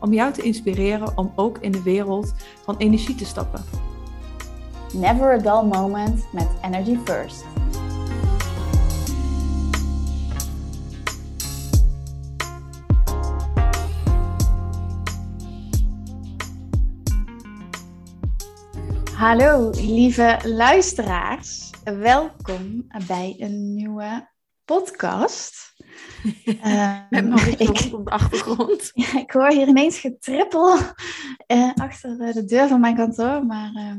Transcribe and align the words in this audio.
om 0.00 0.12
jou 0.12 0.32
te 0.32 0.42
inspireren 0.42 1.18
om 1.18 1.32
ook 1.36 1.58
in 1.58 1.72
de 1.72 1.82
wereld 1.82 2.34
van 2.64 2.76
energie 2.76 3.14
te 3.14 3.24
stappen. 3.24 3.64
Never 4.92 5.32
a 5.32 5.38
dull 5.38 5.68
moment 5.68 6.24
met 6.32 6.48
Energy 6.62 6.98
First. 7.04 7.44
Hallo 19.16 19.70
lieve 19.70 20.38
luisteraars, 20.42 21.70
welkom 21.84 22.86
bij 23.06 23.34
een 23.38 23.74
nieuwe 23.74 24.28
podcast. 24.64 25.74
Uh, 26.44 26.98
Met 27.10 27.24
op 27.92 28.04
de 28.04 28.10
achtergrond. 28.10 28.90
Ja, 28.94 29.18
ik 29.18 29.30
hoor 29.30 29.50
hier 29.50 29.68
ineens 29.68 29.98
getrippel 29.98 30.78
uh, 31.46 31.72
achter 31.74 32.20
eh, 32.20 32.34
de 32.34 32.44
deur 32.44 32.68
van 32.68 32.80
mijn 32.80 32.96
kantoor, 32.96 33.46
maar 33.46 33.72
uh, 33.74 33.94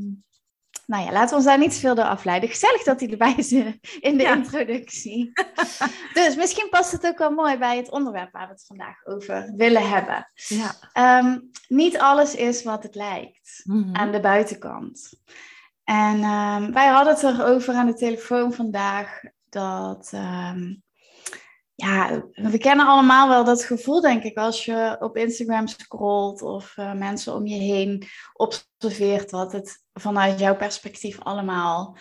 nou 0.86 1.06
ja, 1.06 1.12
laten 1.12 1.30
we 1.30 1.36
ons 1.36 1.46
daar 1.46 1.58
niet 1.58 1.74
te 1.74 1.80
veel 1.80 1.96
door 1.96 2.06
afleiden. 2.06 2.50
Gezellig 2.50 2.84
dat 2.84 3.00
hij 3.00 3.10
erbij 3.10 3.34
is 3.38 3.52
in 3.52 4.18
de 4.18 4.24
introductie. 4.24 5.32
dus 6.14 6.36
misschien 6.36 6.70
past 6.70 6.92
het 6.92 7.06
ook 7.08 7.18
wel 7.18 7.32
mooi 7.32 7.58
bij 7.58 7.78
het 7.78 7.92
onderwerp 7.92 8.32
waar 8.32 8.48
we 8.48 8.54
het 8.54 8.66
vandaag 8.68 9.06
over 9.06 9.54
willen 9.56 9.90
hebben. 9.90 10.32
Ja. 10.34 11.20
Um, 11.20 11.50
niet 11.68 11.98
alles 11.98 12.36
is 12.36 12.64
wat 12.64 12.84
het 12.84 12.96
lijkt 12.96 13.62
mm-hmm. 13.64 13.96
aan 13.96 14.12
de 14.12 14.20
buitenkant. 14.20 15.20
En 15.84 16.24
um, 16.24 16.74
wij 16.74 16.88
hadden 16.88 17.14
het 17.14 17.24
erover 17.24 17.74
aan 17.74 17.86
de 17.86 17.94
telefoon 17.94 18.54
vandaag 18.54 19.22
dat 19.56 20.12
um, 20.14 20.84
ja, 21.76 22.24
we 22.32 22.58
kennen 22.58 22.88
allemaal 22.88 23.28
wel 23.30 23.44
dat 23.44 23.64
gevoel, 23.64 24.02
denk 24.02 24.24
ik, 24.24 24.38
als 24.38 24.66
je 24.66 24.96
op 25.00 25.18
Instagram 25.18 25.68
scrolt 25.68 26.42
of 26.42 26.78
uh, 26.78 26.94
mensen 26.94 27.34
om 27.34 27.46
je 27.46 27.56
heen 27.56 28.08
observeert, 28.34 29.30
dat 29.30 29.52
het 29.52 29.84
vanuit 29.94 30.40
jouw 30.40 30.56
perspectief 30.56 31.20
allemaal 31.20 31.98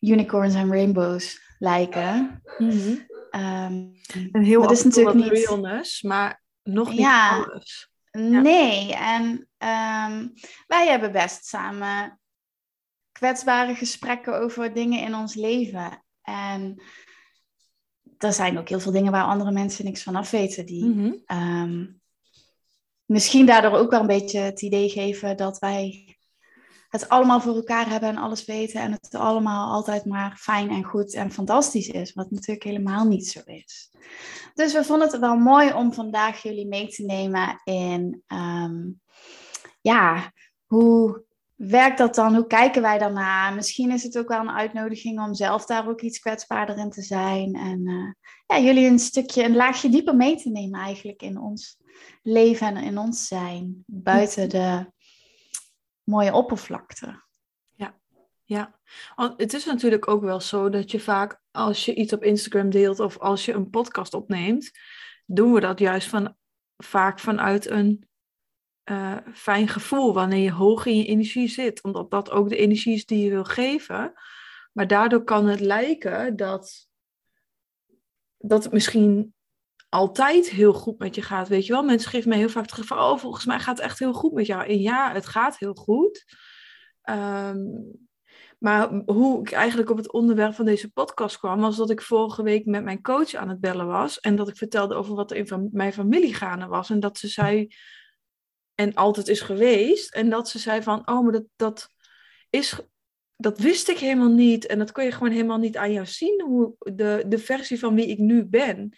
unicorns 0.00 0.54
en 0.54 0.68
rainbows 0.68 1.40
lijken. 1.58 2.42
Mm 2.58 2.70
-hmm. 2.70 3.06
um, 3.40 3.92
en 4.32 4.42
heel 4.42 4.62
dat 4.62 4.70
is 4.70 4.84
natuurlijk 4.84 5.16
niet 5.16 5.32
realness, 5.32 6.02
maar 6.02 6.42
nog 6.62 6.90
niet 6.90 6.98
ja, 6.98 7.36
alles. 7.36 7.90
Ja. 8.10 8.40
Nee, 8.40 8.94
en 8.94 9.24
um, 9.58 10.32
wij 10.66 10.86
hebben 10.86 11.12
best 11.12 11.44
samen 11.44 12.20
kwetsbare 13.12 13.74
gesprekken 13.74 14.40
over 14.40 14.74
dingen 14.74 15.00
in 15.00 15.14
ons 15.14 15.34
leven. 15.34 16.04
En 16.26 16.82
er 18.18 18.32
zijn 18.32 18.58
ook 18.58 18.68
heel 18.68 18.80
veel 18.80 18.92
dingen 18.92 19.12
waar 19.12 19.24
andere 19.24 19.50
mensen 19.50 19.84
niks 19.84 20.02
van 20.02 20.16
af 20.16 20.30
weten. 20.30 20.66
Die 20.66 20.84
mm 20.84 21.24
-hmm. 21.26 22.00
misschien 23.04 23.46
daardoor 23.46 23.78
ook 23.78 23.90
wel 23.90 24.00
een 24.00 24.06
beetje 24.06 24.38
het 24.38 24.62
idee 24.62 24.88
geven 24.88 25.36
dat 25.36 25.58
wij 25.58 26.16
het 26.88 27.08
allemaal 27.08 27.40
voor 27.40 27.54
elkaar 27.54 27.88
hebben 27.88 28.08
en 28.08 28.16
alles 28.16 28.44
weten. 28.44 28.80
En 28.80 28.92
het 28.92 29.14
allemaal 29.14 29.72
altijd 29.72 30.04
maar 30.04 30.36
fijn 30.36 30.70
en 30.70 30.84
goed 30.84 31.14
en 31.14 31.32
fantastisch 31.32 31.88
is. 31.88 32.12
Wat 32.12 32.30
natuurlijk 32.30 32.64
helemaal 32.64 33.04
niet 33.04 33.28
zo 33.28 33.40
is. 33.44 33.90
Dus 34.54 34.72
we 34.72 34.84
vonden 34.84 35.08
het 35.08 35.20
wel 35.20 35.36
mooi 35.36 35.72
om 35.72 35.92
vandaag 35.92 36.42
jullie 36.42 36.66
mee 36.66 36.88
te 36.88 37.04
nemen 37.04 37.60
in 37.64 38.22
um, 38.28 39.00
ja, 39.80 40.32
hoe 40.64 41.25
werkt 41.56 41.98
dat 41.98 42.14
dan? 42.14 42.34
Hoe 42.34 42.46
kijken 42.46 42.82
wij 42.82 42.98
daarna? 42.98 43.50
Misschien 43.50 43.90
is 43.90 44.02
het 44.02 44.18
ook 44.18 44.28
wel 44.28 44.40
een 44.40 44.50
uitnodiging 44.50 45.20
om 45.20 45.34
zelf 45.34 45.66
daar 45.66 45.88
ook 45.88 46.00
iets 46.00 46.18
kwetsbaarder 46.18 46.78
in 46.78 46.90
te 46.90 47.02
zijn. 47.02 47.54
En 47.54 47.88
uh, 47.88 48.12
ja, 48.46 48.64
jullie 48.64 48.86
een 48.86 48.98
stukje, 48.98 49.44
een 49.44 49.56
laagje 49.56 49.88
dieper 49.88 50.16
mee 50.16 50.36
te 50.36 50.50
nemen 50.50 50.80
eigenlijk 50.80 51.22
in 51.22 51.38
ons 51.38 51.76
leven 52.22 52.76
en 52.76 52.82
in 52.82 52.98
ons 52.98 53.26
zijn. 53.26 53.82
Buiten 53.86 54.48
de 54.48 54.92
mooie 56.02 56.32
oppervlakte. 56.32 57.24
Ja, 57.74 57.98
ja. 58.44 58.78
Want 59.14 59.40
het 59.40 59.52
is 59.52 59.64
natuurlijk 59.64 60.08
ook 60.08 60.22
wel 60.22 60.40
zo 60.40 60.68
dat 60.68 60.90
je 60.90 61.00
vaak 61.00 61.40
als 61.50 61.84
je 61.84 61.94
iets 61.94 62.12
op 62.12 62.22
Instagram 62.22 62.70
deelt 62.70 63.00
of 63.00 63.18
als 63.18 63.44
je 63.44 63.52
een 63.52 63.70
podcast 63.70 64.14
opneemt, 64.14 64.70
doen 65.26 65.52
we 65.52 65.60
dat 65.60 65.78
juist 65.78 66.08
van, 66.08 66.36
vaak 66.76 67.18
vanuit 67.18 67.70
een 67.70 68.08
uh, 68.90 69.16
fijn 69.32 69.68
gevoel 69.68 70.14
wanneer 70.14 70.42
je 70.42 70.52
hoog 70.52 70.86
in 70.86 70.96
je 70.96 71.04
energie 71.04 71.48
zit. 71.48 71.82
Omdat 71.82 72.10
dat 72.10 72.30
ook 72.30 72.48
de 72.48 72.56
energie 72.56 72.94
is 72.94 73.06
die 73.06 73.24
je 73.24 73.30
wil 73.30 73.44
geven. 73.44 74.12
Maar 74.72 74.86
daardoor 74.86 75.24
kan 75.24 75.46
het 75.46 75.60
lijken 75.60 76.36
dat, 76.36 76.88
dat 78.38 78.64
het 78.64 78.72
misschien 78.72 79.34
altijd 79.88 80.50
heel 80.50 80.72
goed 80.72 80.98
met 80.98 81.14
je 81.14 81.22
gaat. 81.22 81.48
Weet 81.48 81.66
je 81.66 81.72
wel, 81.72 81.82
mensen 81.82 82.10
geven 82.10 82.28
mij 82.28 82.38
heel 82.38 82.48
vaak 82.48 82.66
terug 82.66 82.86
van, 82.86 82.98
oh, 82.98 83.18
volgens 83.18 83.44
mij 83.44 83.60
gaat 83.60 83.76
het 83.76 83.86
echt 83.86 83.98
heel 83.98 84.12
goed 84.12 84.32
met 84.32 84.46
jou. 84.46 84.66
En 84.66 84.80
ja, 84.80 85.12
het 85.12 85.26
gaat 85.26 85.58
heel 85.58 85.74
goed. 85.74 86.24
Um, 87.10 87.94
maar 88.58 89.02
hoe 89.06 89.40
ik 89.40 89.52
eigenlijk 89.52 89.90
op 89.90 89.96
het 89.96 90.12
onderwerp 90.12 90.54
van 90.54 90.64
deze 90.64 90.92
podcast 90.92 91.38
kwam, 91.38 91.60
was 91.60 91.76
dat 91.76 91.90
ik 91.90 92.02
vorige 92.02 92.42
week 92.42 92.66
met 92.66 92.84
mijn 92.84 93.02
coach 93.02 93.34
aan 93.34 93.48
het 93.48 93.60
bellen 93.60 93.86
was. 93.86 94.20
En 94.20 94.36
dat 94.36 94.48
ik 94.48 94.56
vertelde 94.56 94.94
over 94.94 95.14
wat 95.14 95.30
er 95.30 95.36
in 95.36 95.68
mijn 95.72 95.92
familie 95.92 96.34
gaande 96.34 96.66
was. 96.66 96.90
En 96.90 97.00
dat 97.00 97.18
ze 97.18 97.28
zei, 97.28 97.68
en 98.76 98.94
altijd 98.94 99.28
is 99.28 99.40
geweest. 99.40 100.14
En 100.14 100.30
dat 100.30 100.48
ze 100.48 100.58
zei 100.58 100.82
van, 100.82 101.08
oh, 101.08 101.22
maar 101.22 101.32
dat, 101.32 101.44
dat 101.56 101.88
is, 102.50 102.80
dat 103.36 103.58
wist 103.58 103.88
ik 103.88 103.98
helemaal 103.98 104.32
niet. 104.32 104.66
En 104.66 104.78
dat 104.78 104.92
kon 104.92 105.04
je 105.04 105.12
gewoon 105.12 105.32
helemaal 105.32 105.58
niet 105.58 105.76
aan 105.76 105.92
jou 105.92 106.06
zien, 106.06 106.42
hoe 106.42 106.74
de, 106.78 107.24
de 107.26 107.38
versie 107.38 107.78
van 107.78 107.94
wie 107.94 108.06
ik 108.06 108.18
nu 108.18 108.44
ben. 108.44 108.96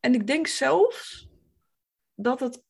En 0.00 0.14
ik 0.14 0.26
denk 0.26 0.46
zelfs 0.46 1.28
dat 2.14 2.40
het, 2.40 2.62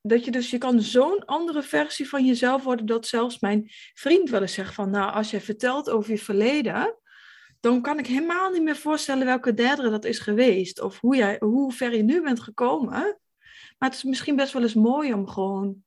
dat 0.00 0.24
je 0.24 0.30
dus, 0.30 0.50
je 0.50 0.58
kan 0.58 0.80
zo'n 0.80 1.24
andere 1.24 1.62
versie 1.62 2.08
van 2.08 2.26
jezelf 2.26 2.62
worden, 2.62 2.86
dat 2.86 3.06
zelfs 3.06 3.38
mijn 3.38 3.70
vriend 3.94 4.30
wel 4.30 4.40
eens 4.40 4.54
zegt 4.54 4.74
van, 4.74 4.90
nou, 4.90 5.12
als 5.12 5.30
je 5.30 5.40
vertelt 5.40 5.90
over 5.90 6.10
je 6.10 6.18
verleden, 6.18 6.98
dan 7.60 7.82
kan 7.82 7.98
ik 7.98 8.06
helemaal 8.06 8.50
niet 8.50 8.62
meer 8.62 8.76
voorstellen 8.76 9.26
welke 9.26 9.54
derde 9.54 9.90
dat 9.90 10.04
is 10.04 10.18
geweest. 10.18 10.80
Of 10.80 11.00
hoe, 11.00 11.16
jij, 11.16 11.36
hoe 11.38 11.72
ver 11.72 11.96
je 11.96 12.02
nu 12.02 12.22
bent 12.22 12.40
gekomen. 12.40 13.19
Maar 13.80 13.88
het 13.88 13.98
is 13.98 14.04
misschien 14.04 14.36
best 14.36 14.52
wel 14.52 14.62
eens 14.62 14.74
mooi 14.74 15.12
om 15.12 15.28
gewoon 15.28 15.84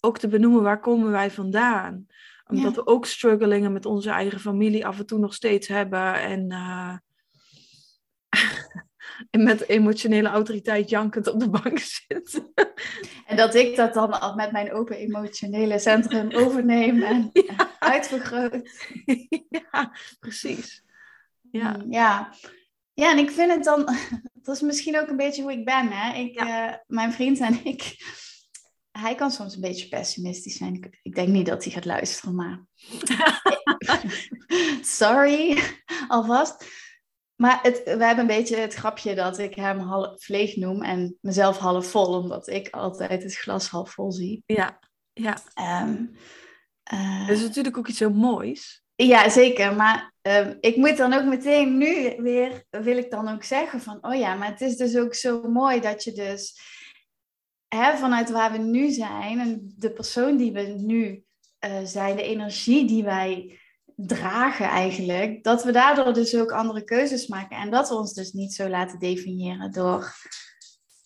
ook 0.00 0.18
te 0.18 0.28
benoemen 0.28 0.62
waar 0.62 0.80
komen 0.80 1.10
wij 1.10 1.30
vandaan. 1.30 2.06
Omdat 2.46 2.74
we 2.74 2.86
ook 2.86 3.06
struggelingen 3.06 3.72
met 3.72 3.86
onze 3.86 4.10
eigen 4.10 4.40
familie 4.40 4.86
af 4.86 4.98
en 4.98 5.06
toe 5.06 5.18
nog 5.18 5.34
steeds 5.34 5.68
hebben. 5.68 6.14
En, 6.14 6.52
uh, 6.52 6.96
en 9.30 9.42
met 9.42 9.68
emotionele 9.68 10.28
autoriteit 10.28 10.90
jankend 10.90 11.26
op 11.26 11.40
de 11.40 11.50
bank 11.50 11.78
zitten. 12.08 12.52
En 13.26 13.36
dat 13.36 13.54
ik 13.54 13.76
dat 13.76 13.94
dan 13.94 14.20
al 14.20 14.34
met 14.34 14.52
mijn 14.52 14.72
open 14.72 14.96
emotionele 14.96 15.78
centrum 15.78 16.32
overneem 16.44 17.02
en 17.02 17.32
uitvergroot. 17.78 18.86
Ja, 19.48 19.92
precies. 20.18 20.84
Ja. 21.50 21.84
Ja. 21.88 22.34
Ja, 22.98 23.10
en 23.10 23.18
ik 23.18 23.30
vind 23.30 23.52
het 23.52 23.64
dan, 23.64 23.84
dat 24.42 24.54
is 24.54 24.60
misschien 24.60 24.98
ook 24.98 25.08
een 25.08 25.16
beetje 25.16 25.42
hoe 25.42 25.52
ik 25.52 25.64
ben. 25.64 25.92
Hè? 25.92 26.18
Ik, 26.18 26.36
eh, 26.36 26.72
mijn 26.86 27.12
vriend 27.12 27.38
en 27.38 27.64
ik, 27.64 27.96
hij 29.04 29.14
kan 29.14 29.30
soms 29.30 29.54
een 29.54 29.60
beetje 29.60 29.88
pessimistisch 29.88 30.56
zijn. 30.56 30.92
Ik, 31.02 31.14
denk 31.14 31.28
niet 31.28 31.46
dat 31.46 31.64
hij 31.64 31.72
gaat 31.72 31.84
luisteren, 31.84 32.34
maar. 32.34 32.66
Sorry, 35.00 35.62
alvast. 36.08 36.64
Maar 37.34 37.58
het, 37.62 37.82
we 37.84 38.04
hebben 38.04 38.18
een 38.18 38.26
beetje 38.26 38.56
het 38.56 38.74
grapje 38.74 39.14
dat 39.14 39.38
ik 39.38 39.54
hem 39.54 39.78
half 39.78 40.28
leeg 40.28 40.56
noem 40.56 40.82
en 40.82 41.18
mezelf 41.20 41.58
half 41.58 41.86
vol, 41.86 42.18
omdat 42.20 42.48
ik 42.48 42.68
altijd 42.68 43.22
het 43.22 43.36
glas 43.36 43.68
half 43.68 43.90
vol 43.90 44.12
zie. 44.12 44.42
Ja, 44.46 44.78
ja. 45.12 45.38
Um, 45.82 46.16
dat 47.26 47.36
is 47.36 47.42
natuurlijk 47.42 47.78
ook 47.78 47.88
iets 47.88 47.98
heel 47.98 48.12
moois. 48.12 48.82
Ja, 49.06 49.28
zeker. 49.28 49.74
Maar 49.74 50.12
uh, 50.22 50.48
ik 50.60 50.76
moet 50.76 50.96
dan 50.96 51.12
ook 51.12 51.24
meteen 51.24 51.78
nu 51.78 52.14
weer, 52.16 52.64
wil 52.70 52.96
ik 52.96 53.10
dan 53.10 53.28
ook 53.28 53.44
zeggen 53.44 53.80
van, 53.80 53.98
oh 54.00 54.14
ja, 54.14 54.34
maar 54.34 54.48
het 54.48 54.60
is 54.60 54.76
dus 54.76 54.96
ook 54.96 55.14
zo 55.14 55.42
mooi 55.42 55.80
dat 55.80 56.04
je 56.04 56.12
dus 56.12 56.60
hè, 57.68 57.96
vanuit 57.96 58.30
waar 58.30 58.52
we 58.52 58.58
nu 58.58 58.90
zijn 58.90 59.38
en 59.38 59.72
de 59.76 59.92
persoon 59.92 60.36
die 60.36 60.52
we 60.52 60.60
nu 60.60 61.24
uh, 61.66 61.78
zijn, 61.84 62.16
de 62.16 62.22
energie 62.22 62.86
die 62.86 63.04
wij 63.04 63.60
dragen 63.96 64.66
eigenlijk, 64.66 65.44
dat 65.44 65.64
we 65.64 65.72
daardoor 65.72 66.12
dus 66.12 66.36
ook 66.36 66.52
andere 66.52 66.84
keuzes 66.84 67.26
maken 67.26 67.56
en 67.56 67.70
dat 67.70 67.88
we 67.88 67.94
ons 67.94 68.14
dus 68.14 68.32
niet 68.32 68.54
zo 68.54 68.68
laten 68.68 68.98
definiëren 68.98 69.72
door 69.72 70.14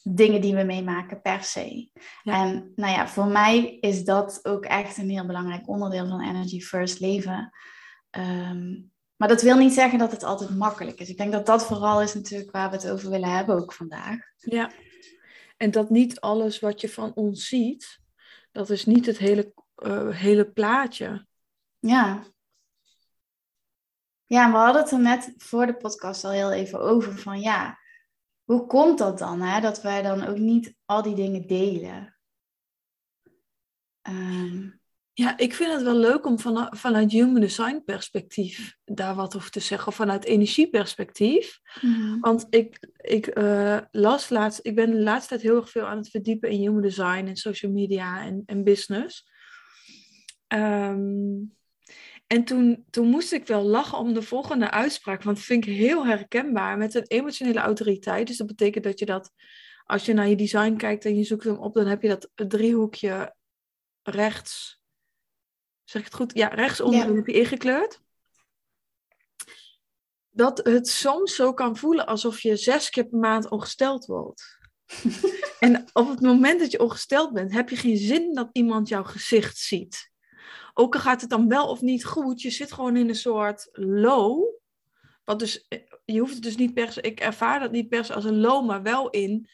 dingen 0.03 0.41
die 0.41 0.55
we 0.55 0.63
meemaken 0.63 1.21
per 1.21 1.43
se. 1.43 1.91
En 2.25 2.73
nou 2.77 2.93
ja, 2.93 3.09
voor 3.09 3.27
mij 3.27 3.79
is 3.81 4.05
dat 4.05 4.41
ook 4.43 4.65
echt 4.65 4.99
een 4.99 5.11
heel 5.11 5.27
belangrijk 5.27 5.69
onderdeel 5.69 6.09
van 6.09 6.23
Energy 6.23 6.61
First 6.61 7.01
leven. 7.01 7.53
Ehm, 8.13 8.81
maar 9.17 9.29
dat 9.29 9.43
wil 9.43 9.57
niet 9.57 9.73
zeggen 9.73 9.99
dat 9.99 10.11
het 10.11 10.23
altijd 10.23 10.57
makkelijk 10.57 11.01
is. 11.01 11.09
Ik 11.09 11.17
denk 11.17 11.33
dat 11.33 11.47
dat 11.47 11.67
vooral 11.67 12.03
is 12.03 12.15
natuurlijk 12.15 12.51
waar 12.51 12.71
we 12.71 12.77
het 12.77 12.91
over 12.91 13.11
willen 13.11 13.31
hebben 13.31 13.57
ook 13.57 13.73
vandaag. 13.73 14.19
Ja, 14.37 14.71
en 15.57 15.71
dat 15.71 15.91
niet 15.91 16.21
alles 16.21 16.61
wat 16.61 16.81
je 16.81 16.89
van 16.89 17.15
ons 17.15 17.47
ziet, 17.47 18.01
dat 18.53 18.71
is 18.71 18.87
niet 18.87 19.07
het 19.07 19.19
hele, 19.19 19.53
uh, 19.77 20.17
hele 20.17 20.51
plaatje. 20.51 21.27
Ja. 21.79 22.23
Ja, 24.25 24.51
we 24.51 24.57
hadden 24.57 24.83
het 24.83 24.91
er 24.91 25.01
net 25.01 25.35
voor 25.37 25.67
de 25.67 25.77
podcast 25.77 26.25
al 26.25 26.31
heel 26.31 26.53
even 26.53 26.81
over 26.81 27.19
van 27.19 27.41
ja, 27.41 27.79
hoe 28.45 28.67
komt 28.67 28.99
dat 28.99 29.19
dan? 29.19 29.41
Hè? 29.41 29.61
Dat 29.61 29.83
wij 29.83 30.03
dan 30.03 30.27
ook 30.27 30.39
niet 30.39 30.75
al 30.85 31.03
die 31.03 31.15
dingen 31.15 31.47
delen. 31.47 32.17
Ehm, 34.03 34.71
ja, 35.15 35.39
ik 35.39 35.55
vind 35.55 35.73
het 35.73 35.83
wel 35.83 35.97
leuk 35.97 36.27
om 36.27 36.39
van, 36.39 36.77
vanuit 36.77 37.13
human 37.13 37.41
design 37.41 37.83
perspectief 37.85 38.77
daar 38.85 39.15
wat 39.15 39.37
over 39.37 39.51
te 39.51 39.61
zeggen. 39.61 39.89
Of 39.89 39.95
vanuit 39.95 40.25
energieperspectief. 40.25 41.61
Mm 41.81 42.21
Want 42.21 42.47
ik, 42.51 42.89
ik 42.97 43.39
uh, 43.39 43.79
las 43.91 44.29
laatst, 44.29 44.61
ik 44.63 44.75
ben 44.75 44.91
de 44.91 45.03
laatste 45.03 45.29
tijd 45.29 45.43
heel 45.43 45.57
erg 45.57 45.71
veel 45.71 45.87
aan 45.87 45.97
het 45.97 46.11
verdiepen 46.11 46.51
in 46.51 46.61
human 46.61 46.83
design 46.83 47.27
en 47.27 47.37
social 47.37 47.73
media 47.73 48.25
en, 48.25 48.43
en 48.47 48.65
business. 48.65 49.31
Um, 50.49 51.55
en 52.27 52.45
toen, 52.45 52.85
toen 52.91 53.09
moest 53.09 53.33
ik 53.33 53.47
wel 53.47 53.63
lachen 53.63 53.99
om 53.99 54.15
de 54.15 54.23
volgende 54.23 54.71
uitspraak, 54.71 55.23
want 55.23 55.37
dat 55.37 55.47
vind 55.47 55.67
ik 55.67 55.75
heel 55.75 56.07
herkenbaar 56.07 56.79
met 56.79 56.95
een 56.95 57.07
emotionele 57.07 57.61
autoriteit. 57.61 58.27
Dus 58.27 58.37
dat 58.37 58.47
betekent 58.47 58.85
dat 58.85 58.99
je 58.99 59.07
dat, 59.07 59.31
als 59.85 60.05
je 60.05 60.13
naar 60.13 60.29
je 60.29 60.37
design 60.37 60.77
kijkt 60.77 61.05
en 61.05 61.17
je 61.17 61.25
zoekt 61.25 61.45
hem 61.45 61.57
op, 61.57 61.75
dan 61.75 61.87
heb 61.87 62.03
je 62.03 62.09
dat 62.09 62.31
driehoekje 62.35 63.35
rechts. 64.03 64.82
Zeg 65.93 66.01
ik 66.01 66.07
het 66.07 66.17
goed? 66.17 66.35
Ja, 66.35 66.49
rechtsonder 66.49 67.09
ja. 67.09 67.15
heb 67.15 67.27
je 67.27 67.33
ingekleurd. 67.33 68.01
Dat 70.31 70.59
het 70.59 70.89
soms 70.89 71.35
zo 71.35 71.55
kan 71.55 71.77
voelen 71.77 72.07
alsof 72.07 72.41
je 72.41 72.57
zes 72.57 72.91
keer 72.91 73.05
per 73.05 73.19
maand 73.19 73.51
ongesteld 73.51 74.07
wordt. 74.07 74.59
en 75.59 75.85
op 75.93 76.09
het 76.09 76.21
moment 76.21 76.61
dat 76.61 76.71
je 76.71 76.81
ongesteld 76.81 77.33
bent, 77.33 77.53
heb 77.53 77.69
je 77.69 77.77
geen 77.77 77.97
zin 77.97 78.35
dat 78.35 78.49
iemand 78.53 78.89
jouw 78.89 79.05
gezicht 79.05 79.59
ziet. 79.59 80.11
Ook 80.75 80.95
al 80.95 81.01
gaat 81.01 81.21
het 81.21 81.31
dan 81.31 81.49
wel 81.49 81.69
of 81.69 81.81
niet 81.81 82.05
goed, 82.05 82.43
je 82.43 82.51
zit 82.51 82.73
gewoon 82.73 82.97
in 82.97 83.09
een 83.09 83.15
soort 83.15 83.69
low. 83.73 84.45
Wat 85.25 85.39
dus, 85.39 85.67
je 86.05 86.19
hoeft 86.19 86.35
het 86.35 86.43
dus 86.43 86.57
niet 86.57 86.75
per 86.75 86.93
se, 86.93 87.01
ik 87.01 87.21
ervaar 87.21 87.61
dat 87.61 87.73
niet 87.73 87.89
per 87.89 88.05
se 88.05 88.15
als 88.15 88.25
een 88.25 88.41
low, 88.41 88.67
maar 88.67 88.83
wel 88.83 89.11
in. 89.11 89.49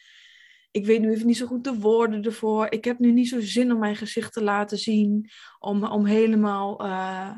Ik 0.71 0.85
weet 0.85 1.01
nu 1.01 1.11
even 1.11 1.25
niet 1.27 1.37
zo 1.37 1.45
goed 1.45 1.63
de 1.63 1.79
woorden 1.79 2.23
ervoor. 2.23 2.71
Ik 2.71 2.85
heb 2.85 2.99
nu 2.99 3.11
niet 3.11 3.29
zo 3.29 3.41
zin 3.41 3.71
om 3.71 3.79
mijn 3.79 3.95
gezicht 3.95 4.33
te 4.33 4.43
laten 4.43 4.77
zien. 4.77 5.29
Om, 5.59 5.83
om 5.83 6.05
helemaal 6.05 6.85
uh, 6.85 7.31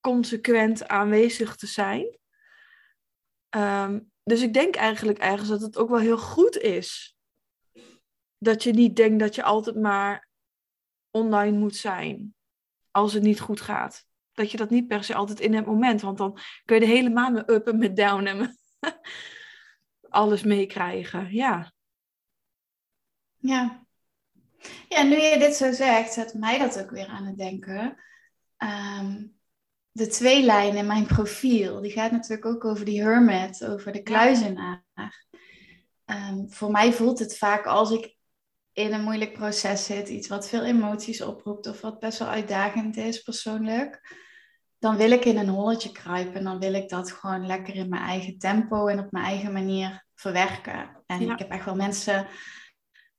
consequent 0.00 0.88
aanwezig 0.88 1.56
te 1.56 1.66
zijn. 1.66 2.18
Ehm, 3.48 4.00
dus 4.24 4.42
ik 4.42 4.54
denk 4.54 4.74
eigenlijk 4.74 5.18
ergens 5.18 5.48
dat 5.48 5.60
het 5.60 5.76
ook 5.76 5.88
wel 5.88 5.98
heel 5.98 6.18
goed 6.18 6.56
is. 6.56 7.16
Dat 8.38 8.62
je 8.62 8.72
niet 8.72 8.96
denkt 8.96 9.18
dat 9.18 9.34
je 9.34 9.42
altijd 9.42 9.76
maar 9.76 10.28
online 11.10 11.58
moet 11.58 11.76
zijn 11.76 12.34
als 12.90 13.12
het 13.12 13.22
niet 13.22 13.40
goed 13.40 13.60
gaat. 13.60 14.06
Dat 14.32 14.50
je 14.50 14.56
dat 14.56 14.70
niet 14.70 14.86
per 14.86 15.04
se 15.04 15.14
altijd 15.14 15.40
in 15.40 15.54
het 15.54 15.66
moment, 15.66 16.00
want 16.00 16.18
dan 16.18 16.38
kun 16.64 16.74
je 16.74 16.86
de 16.86 16.92
hele 16.92 17.10
maand 17.10 17.34
met 17.34 17.50
up 17.50 17.66
en 17.66 17.78
met 17.78 17.96
down 17.96 18.26
en 18.26 18.56
alles 20.08 20.42
meekrijgen. 20.42 21.32
Ja. 21.32 21.72
Ja. 23.42 23.86
Ja, 24.88 25.02
nu 25.02 25.16
je 25.16 25.38
dit 25.38 25.54
zo 25.54 25.72
zegt, 25.72 26.12
zet 26.12 26.34
mij 26.34 26.58
dat 26.58 26.80
ook 26.80 26.90
weer 26.90 27.06
aan 27.06 27.26
het 27.26 27.36
denken. 27.36 27.96
Ehm, 28.56 29.24
de 29.90 30.06
twee 30.06 30.42
lijnen 30.44 30.78
in 30.78 30.86
mijn 30.86 31.06
profiel, 31.06 31.80
die 31.80 31.90
gaat 31.90 32.10
natuurlijk 32.10 32.46
ook 32.46 32.64
over 32.64 32.84
die 32.84 33.02
hermit, 33.02 33.64
over 33.64 33.92
de 33.92 34.02
kluizenaar. 34.02 34.84
Um, 36.06 36.50
voor 36.50 36.70
mij 36.70 36.92
voelt 36.92 37.18
het 37.18 37.38
vaak 37.38 37.66
als 37.66 37.90
ik 37.90 38.16
in 38.72 38.92
een 38.92 39.02
moeilijk 39.02 39.32
proces 39.32 39.84
zit, 39.84 40.08
iets 40.08 40.28
wat 40.28 40.48
veel 40.48 40.64
emoties 40.64 41.22
oproept 41.22 41.66
of 41.66 41.80
wat 41.80 41.98
best 41.98 42.18
wel 42.18 42.28
uitdagend 42.28 42.96
is 42.96 43.22
persoonlijk, 43.22 44.16
dan 44.78 44.96
wil 44.96 45.10
ik 45.10 45.24
in 45.24 45.38
een 45.38 45.48
holletje 45.48 45.92
kruipen 45.92 46.34
en 46.34 46.44
dan 46.44 46.58
wil 46.58 46.74
ik 46.74 46.88
dat 46.88 47.12
gewoon 47.12 47.46
lekker 47.46 47.74
in 47.74 47.88
mijn 47.88 48.02
eigen 48.02 48.38
tempo 48.38 48.86
en 48.86 48.98
op 48.98 49.10
mijn 49.10 49.24
eigen 49.24 49.52
manier 49.52 50.06
verwerken. 50.14 51.02
En 51.06 51.20
ik 51.20 51.38
heb 51.38 51.50
echt 51.50 51.64
wel 51.64 51.76
mensen 51.76 52.26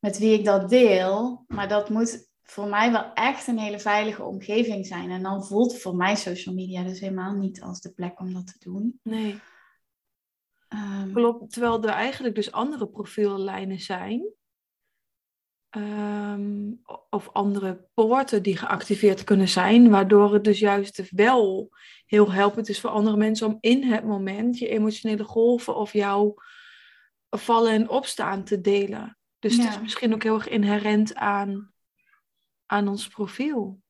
met 0.03 0.17
wie 0.17 0.33
ik 0.33 0.45
dat 0.45 0.69
deel, 0.69 1.44
maar 1.47 1.67
dat 1.67 1.89
moet 1.89 2.31
voor 2.44 2.67
mij 2.67 2.91
wel 2.91 3.13
echt 3.13 3.47
een 3.47 3.59
hele 3.59 3.79
veilige 3.79 4.23
omgeving 4.23 4.85
zijn. 4.85 5.11
En 5.11 5.23
dan 5.23 5.45
voelt 5.45 5.77
voor 5.79 5.95
mij 5.95 6.15
social 6.15 6.55
media 6.55 6.83
dus 6.83 7.00
helemaal 7.00 7.33
niet 7.33 7.61
als 7.61 7.81
de 7.81 7.94
plek 7.94 8.19
om 8.19 8.33
dat 8.33 8.47
te 8.47 8.69
doen. 8.69 9.00
Nee. 9.03 9.39
Um, 10.69 11.13
Klopt, 11.13 11.51
terwijl 11.51 11.83
er 11.83 11.89
eigenlijk 11.89 12.35
dus 12.35 12.51
andere 12.51 12.88
profiellijnen 12.88 13.79
zijn 13.79 14.33
Ehm, 15.73 16.71
of 17.09 17.29
andere 17.31 17.88
poorten 17.94 18.44
die 18.44 18.57
geactiveerd 18.57 19.23
kunnen 19.23 19.47
zijn, 19.47 19.89
waardoor 19.89 20.33
het 20.33 20.44
dus 20.44 20.59
juist 20.59 21.09
wel 21.09 21.69
heel 22.05 22.31
helpend 22.31 22.69
is 22.69 22.79
voor 22.79 22.89
andere 22.89 23.17
mensen 23.17 23.47
om 23.47 23.57
in 23.59 23.83
het 23.83 24.03
moment 24.03 24.57
je 24.57 24.67
emotionele 24.67 25.23
golven 25.23 25.75
of 25.75 25.94
jouw 25.94 26.33
vallen 27.29 27.71
en 27.71 27.89
opstaan 27.89 28.44
te 28.44 28.61
delen. 28.61 29.17
Dus 29.43 29.57
het 29.57 29.69
is 29.69 29.79
misschien 29.79 30.13
ook 30.13 30.23
heel 30.23 30.35
erg 30.35 30.47
inherent 30.47 31.15
aan, 31.15 31.73
aan 32.65 32.87
ons 32.87 33.07
profiel. 33.07 33.81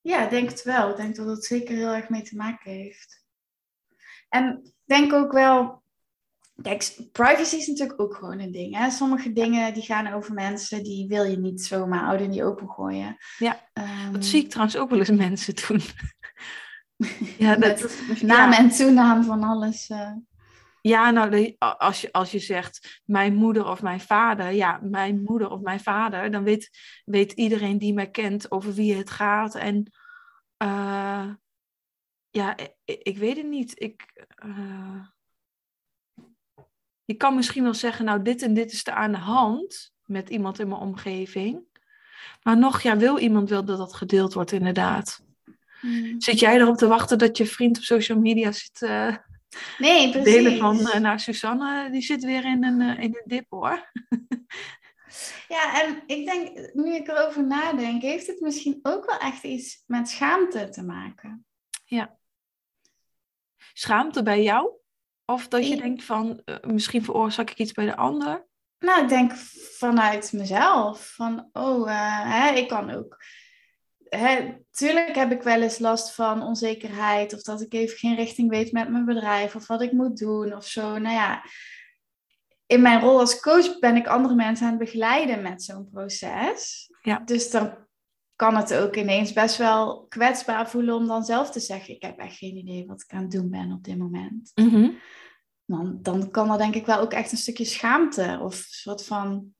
Ja, 0.00 0.24
ik 0.24 0.30
denk 0.30 0.50
het 0.50 0.62
wel. 0.62 0.90
Ik 0.90 0.96
denk 0.96 1.16
dat 1.16 1.26
het 1.26 1.44
zeker 1.44 1.76
heel 1.76 1.94
erg 1.94 2.08
mee 2.08 2.22
te 2.22 2.36
maken 2.36 2.70
heeft. 2.70 3.24
En 4.28 4.60
ik 4.64 4.72
denk 4.84 5.12
ook 5.12 5.32
wel, 5.32 5.84
Kijk, 6.62 6.96
privacy 7.12 7.56
is 7.56 7.66
natuurlijk 7.66 8.00
ook 8.00 8.14
gewoon 8.14 8.38
een 8.38 8.52
ding. 8.52 8.76
Hè? 8.76 8.90
Sommige 8.90 9.32
dingen 9.32 9.74
die 9.74 9.82
gaan 9.82 10.12
over 10.12 10.34
mensen, 10.34 10.82
die 10.82 11.08
wil 11.08 11.24
je 11.24 11.38
niet 11.38 11.62
zomaar 11.62 12.04
oud 12.04 12.20
in 12.20 12.30
die 12.30 12.44
open 12.44 12.68
gooien. 12.68 13.16
Ja, 13.38 13.60
um, 13.72 14.12
dat 14.12 14.24
zie 14.24 14.42
ik 14.42 14.48
trouwens 14.48 14.76
ook 14.76 14.90
wel 14.90 14.98
eens 14.98 15.10
mensen 15.10 15.54
doen. 15.68 15.80
ja, 17.46 17.56
dat, 17.56 17.80
Met 18.08 18.22
naam 18.22 18.52
en 18.52 18.70
toenaam 18.70 19.24
van 19.24 19.42
alles. 19.42 19.88
Uh... 19.88 20.12
Ja, 20.86 21.10
nou, 21.10 21.54
als 21.58 22.00
je, 22.00 22.12
als 22.12 22.30
je 22.30 22.38
zegt 22.38 23.02
mijn 23.04 23.34
moeder 23.34 23.66
of 23.66 23.82
mijn 23.82 24.00
vader, 24.00 24.50
ja, 24.50 24.80
mijn 24.82 25.22
moeder 25.22 25.50
of 25.50 25.60
mijn 25.60 25.80
vader, 25.80 26.30
dan 26.30 26.44
weet, 26.44 26.70
weet 27.04 27.32
iedereen 27.32 27.78
die 27.78 27.94
mij 27.94 28.10
kent 28.10 28.50
over 28.50 28.72
wie 28.72 28.94
het 28.94 29.10
gaat. 29.10 29.54
En 29.54 29.92
uh, 30.62 31.28
ja, 32.30 32.56
ik, 32.56 32.74
ik, 33.02 33.18
weet 33.18 33.36
het 33.36 33.46
niet. 33.46 33.80
Ik. 33.80 34.26
Uh, 34.44 35.06
je 37.04 37.14
kan 37.14 37.34
misschien 37.34 37.62
wel 37.62 37.74
zeggen, 37.74 38.04
nou 38.04 38.22
dit 38.22 38.42
en 38.42 38.54
dit 38.54 38.72
is 38.72 38.86
er 38.86 38.92
aan 38.92 39.12
de 39.12 39.18
hand 39.18 39.92
met 40.04 40.28
iemand 40.28 40.58
in 40.58 40.68
mijn 40.68 40.80
omgeving. 40.80 41.64
Maar 42.42 42.58
nog, 42.58 42.80
ja, 42.80 42.96
wil 42.96 43.18
iemand 43.18 43.50
wel 43.50 43.64
dat 43.64 43.78
dat 43.78 43.94
gedeeld 43.94 44.32
wordt 44.32 44.52
inderdaad. 44.52 45.24
Hmm. 45.80 46.20
Zit 46.20 46.38
jij 46.38 46.56
erop 46.56 46.76
te 46.76 46.86
wachten 46.86 47.18
dat 47.18 47.36
je 47.36 47.46
vriend 47.46 47.76
op 47.76 47.82
social 47.82 48.18
media 48.18 48.52
zit 48.52 48.80
uh, 48.80 49.16
nee, 49.78 50.10
precies. 50.10 50.32
delen 50.32 50.58
van, 50.58 51.02
nou 51.02 51.18
Susanne, 51.18 51.90
die 51.90 52.02
zit 52.02 52.24
weer 52.24 52.44
in 52.44 52.64
een, 52.64 52.80
uh, 52.80 53.02
in 53.04 53.14
een 53.14 53.22
dip 53.24 53.46
hoor. 53.48 53.90
ja, 55.54 55.82
en 55.82 56.02
ik 56.06 56.26
denk, 56.26 56.74
nu 56.74 56.94
ik 56.94 57.08
erover 57.08 57.46
nadenk, 57.46 58.02
heeft 58.02 58.26
het 58.26 58.40
misschien 58.40 58.78
ook 58.82 59.06
wel 59.06 59.18
echt 59.18 59.42
iets 59.42 59.82
met 59.86 60.08
schaamte 60.08 60.68
te 60.68 60.82
maken. 60.82 61.46
Ja. 61.84 62.18
Schaamte 63.72 64.22
bij 64.22 64.42
jou? 64.42 64.70
Of 65.24 65.48
dat 65.48 65.68
je 65.68 65.76
denkt 65.76 66.04
van, 66.04 66.42
uh, 66.44 66.56
misschien 66.60 67.04
veroorzaak 67.04 67.50
ik 67.50 67.58
iets 67.58 67.72
bij 67.72 67.84
de 67.84 67.96
ander? 67.96 68.46
Nou, 68.78 69.02
ik 69.02 69.08
denk 69.08 69.32
vanuit 69.78 70.32
mezelf. 70.32 71.12
Van, 71.14 71.48
oh, 71.52 71.88
uh, 71.88 72.20
hè, 72.32 72.54
ik 72.54 72.68
kan 72.68 72.90
ook. 72.90 73.16
Hè, 74.08 74.54
tuurlijk 74.70 75.14
heb 75.14 75.32
ik 75.32 75.42
wel 75.42 75.62
eens 75.62 75.78
last 75.78 76.14
van 76.14 76.42
onzekerheid. 76.42 77.34
Of 77.34 77.42
dat 77.42 77.60
ik 77.60 77.72
even 77.72 77.98
geen 77.98 78.16
richting 78.16 78.50
weet 78.50 78.72
met 78.72 78.90
mijn 78.90 79.04
bedrijf. 79.04 79.54
Of 79.54 79.66
wat 79.66 79.82
ik 79.82 79.92
moet 79.92 80.18
doen 80.18 80.54
of 80.54 80.66
zo. 80.66 80.98
Nou 80.98 81.14
ja, 81.14 81.42
in 82.66 82.82
mijn 82.82 83.00
rol 83.00 83.18
als 83.18 83.40
coach 83.40 83.78
ben 83.78 83.96
ik 83.96 84.06
andere 84.06 84.34
mensen 84.34 84.64
aan 84.66 84.72
het 84.72 84.80
begeleiden 84.80 85.42
met 85.42 85.62
zo'n 85.62 85.88
proces. 85.90 86.90
Ja. 87.02 87.18
Dus 87.18 87.50
dan 87.50 87.86
kan 88.36 88.56
het 88.56 88.74
ook 88.74 88.96
ineens 88.96 89.32
best 89.32 89.56
wel 89.56 90.06
kwetsbaar 90.08 90.70
voelen 90.70 90.94
om 90.94 91.06
dan 91.06 91.24
zelf 91.24 91.50
te 91.50 91.60
zeggen: 91.60 91.94
Ik 91.94 92.02
heb 92.02 92.18
echt 92.18 92.36
geen 92.36 92.56
idee 92.56 92.86
wat 92.86 93.02
ik 93.02 93.12
aan 93.12 93.22
het 93.22 93.30
doen 93.30 93.50
ben 93.50 93.72
op 93.72 93.84
dit 93.84 93.98
moment. 93.98 94.52
Mhm. 94.54 94.90
dan, 95.64 95.98
dan 96.02 96.30
kan 96.30 96.50
er 96.50 96.58
denk 96.58 96.74
ik 96.74 96.86
wel 96.86 96.98
ook 97.00 97.12
echt 97.12 97.32
een 97.32 97.38
stukje 97.38 97.64
schaamte 97.64 98.38
of 98.42 98.58
een 98.58 98.64
soort 98.68 99.04
van. 99.04 99.54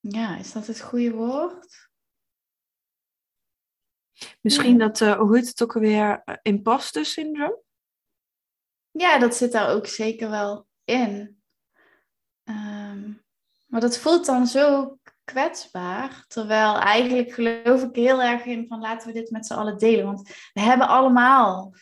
Ja, 0.00 0.38
is 0.38 0.52
dat 0.52 0.66
het 0.66 0.80
goede 0.80 1.10
woord? 1.10 1.89
Misschien 4.40 4.78
dat, 4.78 5.00
uh, 5.00 5.18
hoe 5.18 5.36
heet 5.36 5.48
het 5.48 5.62
ook 5.62 5.74
alweer, 5.74 6.22
uh, 6.24 6.34
imposter 6.42 7.04
syndroom? 7.04 7.58
Ja, 8.90 9.18
dat 9.18 9.36
zit 9.36 9.52
daar 9.52 9.70
ook 9.70 9.86
zeker 9.86 10.30
wel 10.30 10.66
in. 10.84 11.40
Maar 13.70 13.80
dat 13.80 13.98
voelt 13.98 14.26
dan 14.26 14.46
zo 14.46 14.98
kwetsbaar. 15.24 16.24
Terwijl 16.28 16.78
eigenlijk 16.78 17.32
geloof 17.32 17.82
ik 17.82 17.96
heel 17.96 18.22
erg 18.22 18.44
in 18.44 18.66
van 18.68 18.80
laten 18.80 19.06
we 19.06 19.14
dit 19.14 19.30
met 19.30 19.46
z'n 19.46 19.52
allen 19.52 19.78
delen. 19.78 20.04
Want 20.04 20.28
we 20.52 20.60
hebben 20.60 20.88
allemaal 20.88 21.74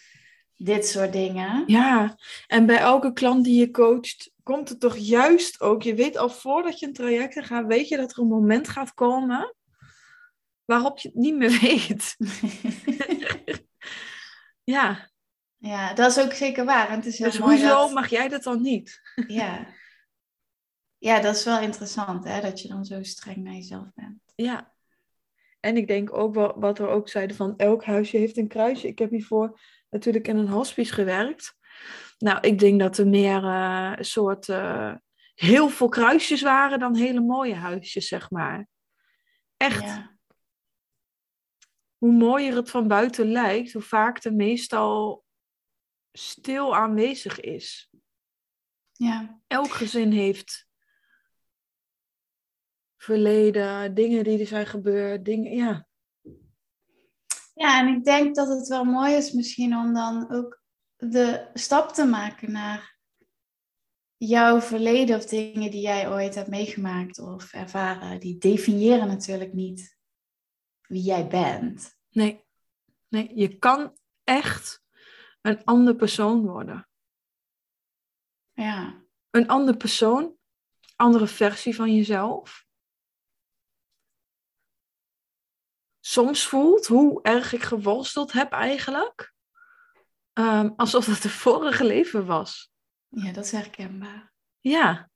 dit 0.57 0.87
soort 0.87 1.12
dingen. 1.12 1.64
Ja, 1.66 2.16
en 2.47 2.66
bij 2.66 2.78
elke 2.78 3.12
klant 3.12 3.45
die 3.45 3.61
je 3.61 3.71
coacht, 3.71 4.30
komt 4.42 4.68
het 4.68 4.80
toch 4.80 4.97
juist 4.97 5.61
ook. 5.61 5.83
Je 5.83 5.95
weet 5.95 6.16
al 6.16 6.30
voordat 6.30 6.78
je 6.78 6.87
een 6.87 6.92
traject 6.92 7.47
gaat, 7.47 7.66
weet 7.66 7.88
je 7.88 7.97
dat 7.97 8.12
er 8.12 8.18
een 8.18 8.28
moment 8.28 8.68
gaat 8.68 8.95
komen 8.95 9.54
waarop 10.69 10.99
je 10.99 11.09
het 11.09 11.17
niet 11.17 11.37
meer 11.37 11.59
weet. 11.61 12.17
ja. 14.77 15.11
Ja, 15.57 15.95
dat 15.95 16.11
is 16.17 16.25
ook 16.25 16.33
zeker 16.33 16.65
waar. 16.65 16.89
En 16.89 16.95
het 16.95 17.07
is 17.07 17.19
heel 17.19 17.31
dus 17.31 17.39
mooi 17.39 17.53
hoezo 17.53 17.69
dat... 17.69 17.93
mag 17.93 18.09
jij 18.09 18.29
dat 18.29 18.43
dan 18.43 18.63
niet? 18.63 19.01
ja. 19.41 19.67
ja, 20.99 21.21
dat 21.21 21.35
is 21.35 21.45
wel 21.45 21.61
interessant, 21.61 22.25
hè? 22.25 22.41
Dat 22.41 22.61
je 22.61 22.69
dan 22.69 22.85
zo 22.85 23.03
streng 23.03 23.37
naar 23.37 23.55
jezelf 23.55 23.87
bent. 23.95 24.21
Ja. 24.35 24.73
En 25.61 25.77
ik 25.77 25.87
denk 25.87 26.13
ook 26.13 26.35
wat 26.57 26.79
we 26.79 26.87
ook 26.87 27.09
zeiden 27.09 27.37
van 27.37 27.57
elk 27.57 27.85
huisje 27.85 28.17
heeft 28.17 28.37
een 28.37 28.49
kruisje. 28.49 28.87
Ik 28.87 28.99
heb 28.99 29.11
hiervoor 29.11 29.61
natuurlijk 29.91 30.29
in 30.29 30.37
een 30.37 30.49
hospice 30.49 30.95
gewerkt. 30.95 31.57
Nou, 32.19 32.41
ik 32.41 32.59
denk 32.59 32.81
dat 32.81 32.99
er 32.99 33.07
meer 33.07 33.43
uh, 33.43 33.93
soort 33.99 34.49
uh, 34.49 34.95
heel 35.35 35.69
veel 35.69 35.89
kruisjes 35.89 36.43
waren 36.43 36.79
dan 36.79 36.97
hele 36.97 37.21
mooie 37.21 37.55
huisjes, 37.55 38.09
zeg 38.09 38.31
maar. 38.31 38.67
Echt. 39.57 39.83
Ja. 39.83 40.18
Hoe 41.99 42.12
mooier 42.12 42.57
het 42.57 42.71
van 42.71 42.88
buiten 42.88 43.31
lijkt, 43.31 43.73
hoe 43.73 43.83
vaak 43.83 44.25
er 44.25 44.35
meestal 44.35 45.25
stil 46.12 46.76
aanwezig 46.76 47.40
is. 47.40 47.90
Ja. 48.93 49.40
Elk 49.47 49.71
gezin 49.71 50.12
heeft 50.12 50.69
verleden, 52.97 53.95
dingen 53.95 54.25
die 54.25 54.40
er 54.40 54.47
zijn 54.47 54.67
gebeurd, 54.67 55.25
dingen, 55.25 55.52
ja. 55.52 55.87
Ja, 57.55 57.81
en 57.81 57.97
ik 57.97 58.05
denk 58.05 58.35
dat 58.35 58.49
het 58.49 58.69
wel 58.69 58.85
mooi 58.85 59.14
is 59.14 59.33
misschien 59.33 59.76
om 59.76 59.95
dan 59.95 60.31
ook 60.31 60.62
de 60.97 61.50
stap 61.55 61.93
te 61.93 62.05
maken 62.05 62.52
naar 62.52 62.99
jouw 64.17 64.61
verleden 64.61 65.17
of 65.17 65.25
dingen 65.25 65.71
die 65.71 65.81
jij 65.81 66.11
ooit 66.11 66.35
hebt 66.35 66.49
meegemaakt 66.49 67.19
of 67.19 67.52
ervaren. 67.52 68.21
Die 68.21 68.38
definiëren 68.38 69.07
natuurlijk 69.07 69.52
niet 69.52 69.98
wie 70.88 71.02
jij 71.02 71.26
bent. 71.26 71.99
Nee, 72.11 72.45
nee 73.09 73.30
je 73.35 73.59
kan 73.59 73.97
echt 74.25 74.83
een 75.40 75.64
ander 75.64 75.97
persoon 75.97 76.47
worden. 76.47 76.88
Ja. 78.52 79.02
Een 79.30 79.49
ander 79.49 79.76
persoon, 79.76 80.37
andere 80.97 81.26
versie 81.26 81.75
van 81.75 81.95
jezelf. 81.95 82.66
Soms 86.00 86.47
voelt 86.47 86.87
hoe 86.87 87.23
erg 87.23 87.52
ik 87.52 87.62
geworsteld 87.62 88.33
heb 88.33 88.52
eigenlijk. 88.52 89.35
Um, 90.33 90.73
alsof 90.76 91.07
het 91.07 91.23
de 91.23 91.30
vorige 91.30 91.85
leven 91.85 92.26
was. 92.26 92.71
Ja, 93.09 93.33
dat 93.33 93.45
is 93.45 93.52
herkenbaar. 93.52 94.33
Ja. 94.61 95.08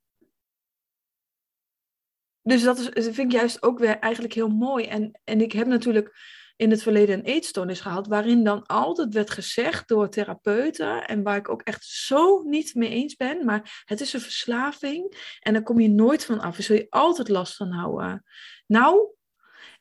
Dus 2.42 2.62
dat, 2.62 2.78
is, 2.78 3.04
vind 3.04 3.18
ik 3.18 3.32
juist 3.32 3.62
ook 3.62 3.78
weer 3.78 3.99
eigenlijk 3.99 4.34
heel 4.34 4.49
mooi. 4.49 4.84
En, 4.84 5.20
en 5.25 5.40
ik 5.40 5.52
heb 5.52 5.66
natuurlijk 5.66 6.14
in 6.56 6.70
het 6.70 6.82
verleden 6.82 7.18
een 7.18 7.25
eetstoornis 7.25 7.80
gehad, 7.80 8.06
waarin 8.06 8.44
dan 8.44 8.66
altijd 8.66 9.14
werd 9.14 9.30
gezegd 9.30 9.88
door 9.88 10.08
therapeuten, 10.08 11.06
en 11.06 11.22
waar 11.22 11.37
ik 11.37 11.49
ook 11.49 11.62
echt 11.62 11.84
zo 11.84 12.42
niet 12.42 12.75
mee 12.75 12.88
eens 12.88 13.16
ben, 13.16 13.44
maar 13.44 13.82
het 13.84 14.00
is 14.00 14.12
een 14.12 14.20
verslaving 14.20 15.37
en 15.40 15.52
daar 15.52 15.62
kom 15.62 15.80
je 15.80 15.88
nooit 15.88 16.25
van 16.25 16.40
af. 16.40 16.54
Daar 16.54 16.62
zul 16.62 16.76
je 16.76 16.87
altijd 16.90 17.28
last 17.28 17.56
van 17.56 17.70
houden. 17.70 18.25
Nou, 18.66 19.14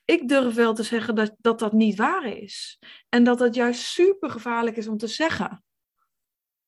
ik 0.04 0.28
durf 0.28 0.54
wel 0.54 0.74
te 0.74 0.82
zeggen 0.82 1.14
dat, 1.14 1.34
dat 1.38 1.58
dat 1.58 1.72
niet 1.72 1.96
waar 1.96 2.24
is. 2.26 2.78
En 3.08 3.24
dat 3.24 3.38
dat 3.38 3.54
juist 3.54 3.82
super 3.82 4.30
gevaarlijk 4.30 4.76
is 4.76 4.88
om 4.88 4.96
te 4.96 5.06
zeggen. 5.06 5.64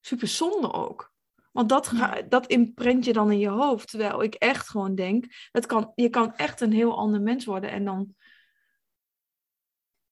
Super 0.00 0.28
zonde 0.28 0.72
ook. 0.72 1.13
Want 1.54 1.68
dat, 1.68 1.86
ga, 1.86 2.22
dat 2.22 2.46
imprint 2.46 3.04
je 3.04 3.12
dan 3.12 3.32
in 3.32 3.38
je 3.38 3.48
hoofd. 3.48 3.90
Terwijl 3.90 4.22
ik 4.22 4.34
echt 4.34 4.68
gewoon 4.68 4.94
denk, 4.94 5.24
het 5.52 5.66
kan, 5.66 5.92
je 5.94 6.08
kan 6.08 6.34
echt 6.36 6.60
een 6.60 6.72
heel 6.72 6.96
ander 6.96 7.20
mens 7.20 7.44
worden. 7.44 7.70
En 7.70 7.84
dan 7.84 8.14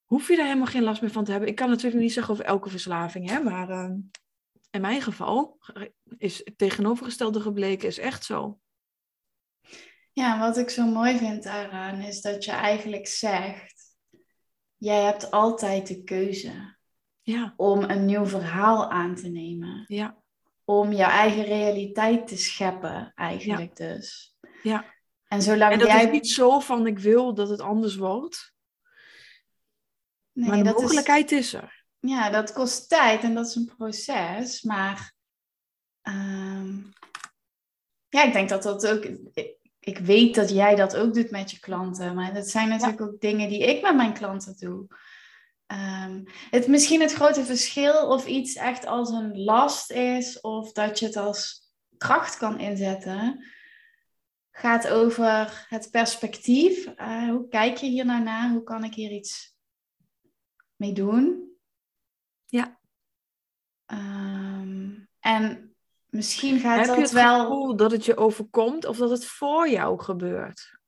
hoef 0.05 0.29
je 0.29 0.37
daar 0.37 0.47
helemaal 0.47 0.67
geen 0.67 0.83
last 0.83 1.01
meer 1.01 1.11
van 1.11 1.25
te 1.25 1.31
hebben. 1.31 1.49
Ik 1.49 1.55
kan 1.55 1.69
natuurlijk 1.69 2.03
niet 2.03 2.13
zeggen 2.13 2.33
over 2.33 2.45
elke 2.45 2.71
verslaving, 2.71 3.29
hè, 3.31 3.41
maar 3.41 3.71
uh, 3.71 3.91
in 4.71 4.81
mijn 4.81 5.03
geval 5.03 5.59
is 6.19 6.41
het 6.45 6.59
tegenovergestelde 6.59 7.41
gebleken, 7.41 7.89
is 7.89 7.99
echt 7.99 8.25
zo. 8.25 8.61
Ja, 10.13 10.39
wat 10.39 10.57
ik 10.57 10.71
zo 10.71 10.87
mooi 10.87 11.19
vind 11.19 11.43
daaraan 11.43 12.01
is 12.01 12.21
dat 12.21 12.45
je 12.45 12.51
eigenlijk 12.51 13.07
zegt: 13.07 13.97
jij 14.77 15.03
hebt 15.03 15.31
altijd 15.31 15.87
de 15.87 16.03
keuze 16.03 16.77
ja. 17.21 17.55
om 17.57 17.83
een 17.83 18.05
nieuw 18.05 18.27
verhaal 18.27 18.91
aan 18.91 19.15
te 19.15 19.29
nemen. 19.29 19.85
Ja. 19.87 20.22
Om 20.65 20.93
jouw 20.93 21.11
eigen 21.11 21.45
realiteit 21.45 22.27
te 22.27 22.37
scheppen, 22.37 23.13
eigenlijk 23.15 23.77
dus. 23.77 24.37
Ja. 24.63 24.85
En 25.25 25.43
zolang 25.43 25.73
en 25.73 25.79
dat 25.79 25.89
jij... 25.89 26.05
is 26.05 26.11
niet 26.11 26.29
zo 26.29 26.61
van 26.61 26.87
ik 26.87 26.99
wil 26.99 27.35
dat 27.35 27.49
het 27.49 27.61
anders 27.61 27.97
wordt. 27.97 28.55
Nee, 30.33 30.49
maar 30.49 30.65
de 30.65 30.73
mogelijkheid 30.73 31.33
is... 31.33 31.53
er. 31.53 31.85
Ja, 31.99 32.31
dat 32.31 32.53
kost 32.53 32.89
tijd 32.89 33.23
en 33.23 33.35
dat 33.35 33.47
is 33.47 33.55
een 33.55 33.73
proces. 33.77 34.63
Maar 34.63 35.15
um, 36.03 36.93
ja, 38.09 38.23
ik 38.23 38.33
denk 38.33 38.49
dat 38.49 38.63
dat 38.63 38.87
ook 38.87 39.05
ik 39.85 39.99
weet 39.99 40.35
dat 40.35 40.51
jij 40.51 40.75
dat 40.75 40.97
ook 40.97 41.15
doet 41.15 41.31
met 41.31 41.51
je 41.51 41.59
klanten. 41.59 42.15
Maar 42.15 42.35
dat 42.35 42.49
zijn 42.49 42.69
natuurlijk 42.69 43.01
ook 43.01 43.21
dingen 43.21 43.49
die 43.49 43.63
ik 43.63 43.83
met 43.83 43.97
mijn 43.97 44.13
klanten 44.13 44.57
doe. 44.59 44.87
Um, 45.73 46.25
het 46.51 46.67
misschien 46.67 47.01
het 47.01 47.13
grote 47.13 47.45
verschil 47.45 48.09
of 48.09 48.27
iets 48.27 48.55
echt 48.55 48.87
als 48.87 49.11
een 49.11 49.43
last 49.43 49.91
is 49.91 50.41
of 50.41 50.73
dat 50.73 50.99
je 50.99 51.07
het 51.07 51.17
als 51.17 51.71
kracht 51.97 52.37
kan 52.37 52.59
inzetten, 52.59 53.45
gaat 54.51 54.89
over 54.89 55.67
het 55.69 55.91
perspectief. 55.91 56.87
Uh, 56.87 57.29
hoe 57.29 57.49
kijk 57.49 57.77
je 57.77 57.87
hier 57.87 58.05
nou 58.05 58.23
naar? 58.23 58.51
Hoe 58.51 58.63
kan 58.63 58.85
ik 58.85 58.95
hier 58.95 59.11
iets 59.11 59.57
mee 60.77 60.93
doen? 60.93 61.51
Ja. 62.47 62.81
Um, 63.87 65.09
en 65.21 65.73
Misschien 66.13 66.61
gaat 66.61 66.79
Heb 66.79 66.87
dat 66.87 66.97
je 66.97 67.03
het 67.03 67.11
wel. 67.11 67.41
gevoel 67.41 67.77
dat 67.77 67.91
het 67.91 68.05
je 68.05 68.17
overkomt 68.17 68.87
of 68.87 68.97
dat 68.97 69.11
het 69.11 69.27
voor 69.27 69.69
jou 69.69 70.03
gebeurt? 70.03 70.81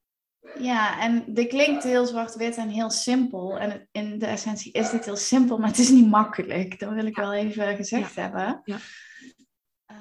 Ja, 0.58 1.00
en 1.00 1.24
dit 1.26 1.48
klinkt 1.48 1.82
heel 1.82 2.06
zwart-wit 2.06 2.56
en 2.56 2.68
heel 2.68 2.90
simpel. 2.90 3.58
En 3.58 3.88
in 3.92 4.18
de 4.18 4.26
essentie 4.26 4.72
is 4.72 4.90
dit 4.90 5.04
heel 5.04 5.16
simpel, 5.16 5.58
maar 5.58 5.68
het 5.68 5.78
is 5.78 5.88
niet 5.88 6.08
makkelijk. 6.08 6.78
Dat 6.78 6.92
wil 6.92 7.06
ik 7.06 7.16
wel 7.16 7.32
even 7.32 7.76
gezegd 7.76 8.14
hebben. 8.14 8.60
Ja. 8.64 8.78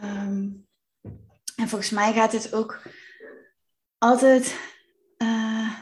Um, 0.03 0.67
en 1.55 1.67
volgens 1.67 1.89
mij 1.89 2.13
gaat 2.13 2.31
het 2.31 2.53
ook 2.53 2.81
altijd. 3.97 4.59
Uh, 5.17 5.79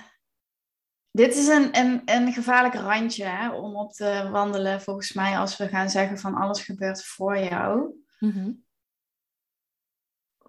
dit 1.12 1.36
is 1.36 1.48
een, 1.48 1.77
een, 1.77 2.01
een 2.06 2.34
gevaarlijk 2.34 2.75
randje 2.75 3.25
hè, 3.25 3.50
om 3.50 3.75
op 3.75 3.94
te 3.94 4.27
wandelen, 4.32 4.82
volgens 4.82 5.13
mij, 5.13 5.38
als 5.38 5.58
we 5.58 5.68
gaan 5.68 5.89
zeggen 5.89 6.18
van 6.18 6.36
alles 6.36 6.62
gebeurt 6.62 7.06
voor 7.06 7.38
jou. 7.38 7.96
Mm 8.20 8.32
-hmm. 8.32 8.65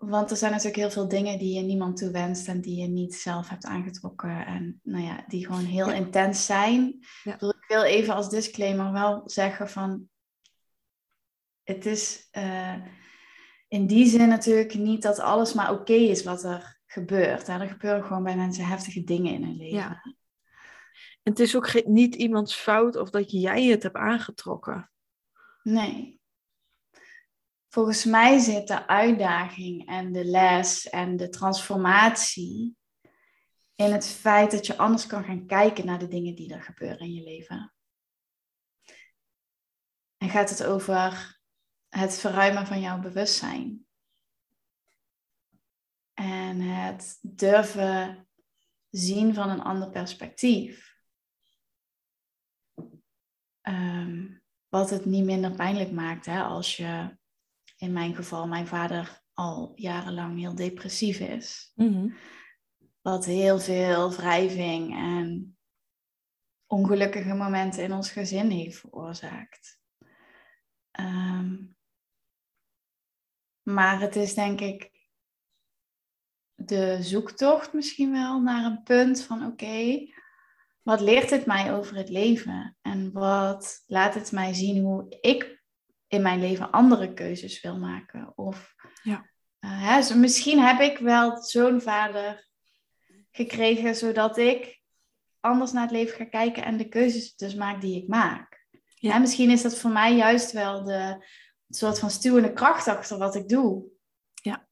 Want 0.05 0.31
er 0.31 0.37
zijn 0.37 0.51
natuurlijk 0.51 0.79
heel 0.79 0.91
veel 0.91 1.09
dingen 1.09 1.39
die 1.39 1.55
je 1.55 1.63
niemand 1.63 1.97
toewenst 1.97 2.49
en 2.49 2.61
die 2.61 2.81
je 2.81 2.89
niet 2.89 3.15
zelf 3.15 3.49
hebt 3.49 3.65
aangetrokken. 3.65 4.47
En 4.47 4.81
nou 4.83 5.05
ja, 5.05 5.25
die 5.29 5.47
gewoon 5.47 5.65
heel 5.65 5.89
Ja. 5.89 5.95
intens 5.95 6.47
zijn. 6.47 6.99
Ja. 7.23 7.37
Dus 7.37 7.51
ik 7.51 7.65
wil 7.69 7.83
even 7.83 8.15
als 8.15 8.31
disclaimer 8.31 8.93
wel 8.93 9.23
zeggen 9.25 9.69
van... 9.69 10.09
Het 11.63 11.87
is 11.87 12.29
eh, 12.31 12.75
in 13.69 13.87
die 13.87 14.07
zin 14.07 14.29
natuurlijk 14.29 14.75
niet 14.75 15.03
dat 15.03 15.19
alles 15.19 15.53
maar 15.53 15.73
oké 15.73 15.93
is 15.93 16.25
wat 16.25 16.45
er 16.45 16.81
gebeurt. 16.87 17.47
Hè. 17.47 17.61
Er 17.61 17.69
gebeuren 17.69 18.05
gewoon 18.05 18.23
bij 18.23 18.37
mensen 18.37 18.67
heftige 18.67 19.05
dingen 19.05 19.33
in 19.35 19.45
hun 19.45 19.57
leven. 19.57 19.79
Ja. 19.79 20.03
Het 21.23 21.39
is 21.41 21.57
ook 21.57 21.85
niet 21.87 22.15
iemands 22.15 22.55
fout 22.55 22.97
of 22.97 23.11
dat 23.11 23.31
jij 23.31 23.65
het 23.65 23.83
hebt 23.83 23.97
aangetrokken. 23.97 24.91
Nee. 25.63 26.21
Volgens 27.73 28.05
mij 28.05 28.39
zit 28.39 28.69
de 28.69 28.87
uitdaging 28.87 29.89
en 29.89 30.13
de 30.13 30.25
les 30.25 30.89
en 30.89 31.17
de 31.17 31.29
transformatie 31.29 32.77
in 33.75 33.93
het 33.93 34.07
feit 34.07 34.51
dat 34.51 34.67
je 34.67 34.77
anders 34.77 35.07
kan 35.07 35.25
gaan 35.25 35.47
kijken 35.47 35.87
naar 35.87 35.99
de 35.99 36.09
dingen 36.09 36.35
die 36.35 36.55
er 36.55 36.63
gebeuren 36.63 36.99
in 36.99 37.15
je 37.15 37.23
leven. 37.23 37.75
En 40.17 40.29
gaat 40.29 40.51
het 40.51 40.65
over 40.65 41.41
het 41.89 42.19
verruimen 42.19 42.67
van 42.67 42.81
jouw 42.81 43.01
bewustzijn. 43.01 43.87
En 46.15 46.61
het 46.61 47.19
durven 47.21 48.29
zien 48.91 49.35
van 49.35 49.51
een 49.51 49.63
ander 49.63 49.91
perspectief. 49.91 50.97
Um, 53.63 54.43
wat 54.69 54.91
het 54.91 55.05
niet 55.05 55.25
minder 55.25 55.55
pijnlijk 55.55 55.91
maakt 55.91 56.27
hè, 56.27 56.43
als 56.43 56.77
je 56.77 57.21
in 57.83 57.93
mijn 57.93 58.15
geval, 58.15 58.47
mijn 58.47 58.67
vader 58.67 59.23
al 59.33 59.73
jarenlang 59.75 60.39
heel 60.39 60.55
depressief 60.55 61.19
is. 61.19 61.73
Mm-hmm. 61.75 62.17
Wat 63.01 63.25
heel 63.25 63.59
veel 63.59 64.13
wrijving 64.13 64.95
en 64.97 65.57
ongelukkige 66.67 67.35
momenten 67.35 67.83
in 67.83 67.93
ons 67.93 68.11
gezin 68.11 68.51
heeft 68.51 68.79
veroorzaakt. 68.79 69.81
Ehm, 70.91 71.65
maar 73.63 74.01
het 74.01 74.17
is 74.17 74.35
denk 74.35 74.61
ik 74.61 74.91
de 76.55 76.99
zoektocht 77.01 77.73
misschien 77.73 78.13
wel 78.13 78.41
naar 78.41 78.65
een 78.65 78.83
punt 78.83 79.23
van 79.23 79.47
oké, 79.47 80.07
wat 80.83 81.01
leert 81.01 81.31
het 81.31 81.47
mij 81.47 81.75
over 81.75 81.97
het 81.97 82.09
leven? 82.09 82.77
En 82.81 83.13
wat 83.13 83.83
laat 83.87 84.15
het 84.15 84.33
mij 84.33 84.55
zien 84.55 84.83
hoe 84.83 85.17
ik 85.21 85.62
in 86.13 86.23
mijn 86.23 86.41
leven 86.41 86.71
andere 86.71 87.15
keuzes 87.15 87.61
wil 87.61 87.79
maken? 87.79 88.33
Of 88.35 88.75
ja. 89.03 89.31
Uh, 89.61 89.71
hè, 89.83 90.15
misschien 90.15 90.59
heb 90.59 90.81
ik 90.81 90.99
wel 90.99 91.43
zo'n 91.43 91.81
vader 91.81 92.49
gekregen 93.31 93.95
zodat 93.95 94.39
ik 94.39 94.81
anders 95.41 95.73
naar 95.73 95.83
het 95.83 95.91
leven 95.91 96.17
ga 96.17 96.25
kijken 96.25 96.65
en 96.65 96.77
de 96.77 96.89
keuzes 96.89 97.37
dus 97.37 97.55
maak 97.55 97.81
die 97.81 98.03
ik 98.03 98.09
maak. 98.09 98.67
Ja. 98.95 99.15
En 99.15 99.21
misschien 99.21 99.51
is 99.51 99.63
dat 99.63 99.79
voor 99.79 99.91
mij 99.91 100.17
juist 100.17 100.53
wel 100.53 100.85
de 100.85 101.27
soort 101.69 101.99
van 101.99 102.11
stuwende 102.11 102.53
kracht 102.53 102.89
achter 102.89 103.19
wat 103.19 103.35
ik 103.35 103.49
doe. 103.49 103.85
Ja, 104.35 104.69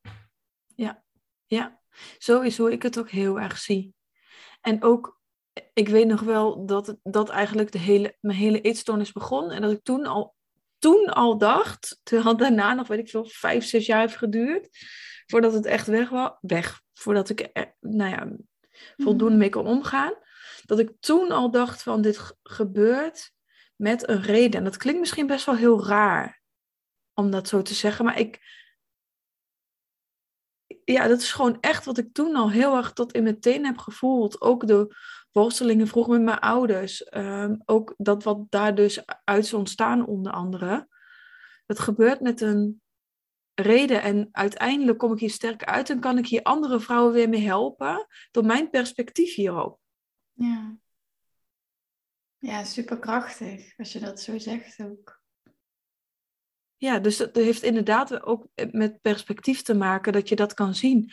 ja, 0.75 1.05
ja. 1.47 1.81
Zo 2.19 2.41
is 2.41 2.59
hoe 2.59 2.73
ik 2.73 2.83
het 2.83 2.99
ook 2.99 3.11
heel 3.11 3.41
erg 3.41 3.59
zie. 3.59 3.95
En 4.61 4.83
ook, 4.83 5.21
ik 5.73 5.89
weet 5.89 6.07
nog 6.07 6.21
wel 6.21 6.67
dat, 6.67 6.97
dat 7.03 7.29
eigenlijk 7.29 7.73
de 7.73 7.79
hele, 7.79 8.17
mijn 8.21 8.39
hele 8.39 8.61
eetstoornis 8.61 9.13
begon. 9.13 9.51
En 9.51 9.63
dat 9.63 9.71
ik 9.71 9.83
toen 9.83 10.07
al, 10.07 10.35
toen 10.81 11.07
al 11.07 11.39
dacht, 11.39 12.01
terwijl 12.03 12.37
daarna 12.37 12.75
nog, 12.75 12.87
weet 12.89 12.99
ik 12.99 13.09
veel, 13.09 13.25
vijf, 13.25 13.65
zes 13.65 13.87
jaar 13.87 14.01
heeft 14.01 14.17
geduurd. 14.17 14.69
Voordat 15.27 15.53
het 15.53 15.67
echt 15.67 15.87
weg 15.87 16.09
was. 16.09 16.31
Weg. 16.41 16.81
Voordat 16.95 17.29
ik 17.29 17.51
er, 17.53 17.75
nou 17.81 18.11
ja, 18.11 18.37
voldoende 18.97 19.37
mee 19.37 19.51
kon 19.51 19.67
omgaan. 19.67 20.15
Dat 20.65 20.79
ik 20.79 20.93
toen 21.01 21.31
al 21.31 21.51
dacht 21.51 21.83
van 21.83 22.03
dit 22.03 22.37
gebeurt 22.43 23.33
met 23.77 24.09
een 24.09 24.23
reden. 24.23 24.59
En 24.59 24.65
dat 24.65 24.77
klinkt 24.77 25.01
misschien 25.01 25.27
best 25.27 25.47
wel 25.47 25.57
heel 25.57 25.87
raar 25.87 26.43
om 27.15 27.31
dat 27.31 27.49
zo 27.49 27.63
te 27.63 27.75
zeggen. 27.75 28.05
Maar 28.05 28.19
ik, 28.19 28.41
ja, 30.85 31.09
dat 31.09 31.21
is 31.21 31.33
gewoon 31.33 31.61
echt 31.61 31.85
wat 31.85 31.99
ik 31.99 32.13
toen 32.13 32.37
al 32.37 32.51
heel 32.51 32.77
erg 32.77 32.93
tot 32.93 33.13
in 33.13 33.23
mijn 33.23 33.41
teen 33.41 33.65
heb 33.65 33.79
gevoeld. 33.79 34.41
Ook 34.41 34.67
de 34.67 34.97
worstelingen 35.33 35.87
vroeger 35.87 36.13
met 36.13 36.23
mijn 36.23 36.39
ouders. 36.39 37.05
Ehm, 37.05 37.57
ook 37.65 37.95
dat 37.97 38.23
wat 38.23 38.51
daar 38.51 38.75
dus 38.75 39.07
uit 39.25 39.45
is 39.45 39.55
ontstaan, 39.55 40.07
onder 40.07 40.33
andere. 40.33 40.89
Het 41.67 41.79
gebeurt 41.79 42.21
met 42.21 42.41
een 42.41 42.83
reden. 43.55 44.03
En 44.03 44.29
uiteindelijk 44.33 44.99
kom 44.99 45.13
ik 45.13 45.19
hier 45.19 45.31
sterk 45.31 45.65
uit 45.65 45.91
en 45.91 46.01
kan 46.01 46.19
ik 46.19 46.27
hier 46.27 46.43
andere 46.43 46.81
vrouwen 46.81 47.13
weer 47.13 47.29
mee 47.29 47.45
helpen. 47.45 48.07
Door 48.31 48.45
mijn 48.45 48.71
perspectief 48.71 49.35
hierop. 49.35 49.79
Ja. 50.33 50.79
Ja, 52.39 52.65
superkrachtig 52.65 53.79
als 53.79 53.93
je 53.93 53.99
dat 53.99 54.21
zo 54.21 54.39
zegt 54.39 54.81
ook. 54.81 55.23
Ja, 56.77 56.99
dus 56.99 57.17
dat 57.17 57.37
heeft 57.37 57.63
inderdaad 57.63 58.23
ook 58.23 58.47
met 58.71 59.01
perspectief 59.01 59.63
te 59.63 59.75
maken 59.75 60.13
dat 60.13 60.29
je 60.29 60.37
dat 60.37 60.55
kan 60.55 60.75
zien. 60.75 61.11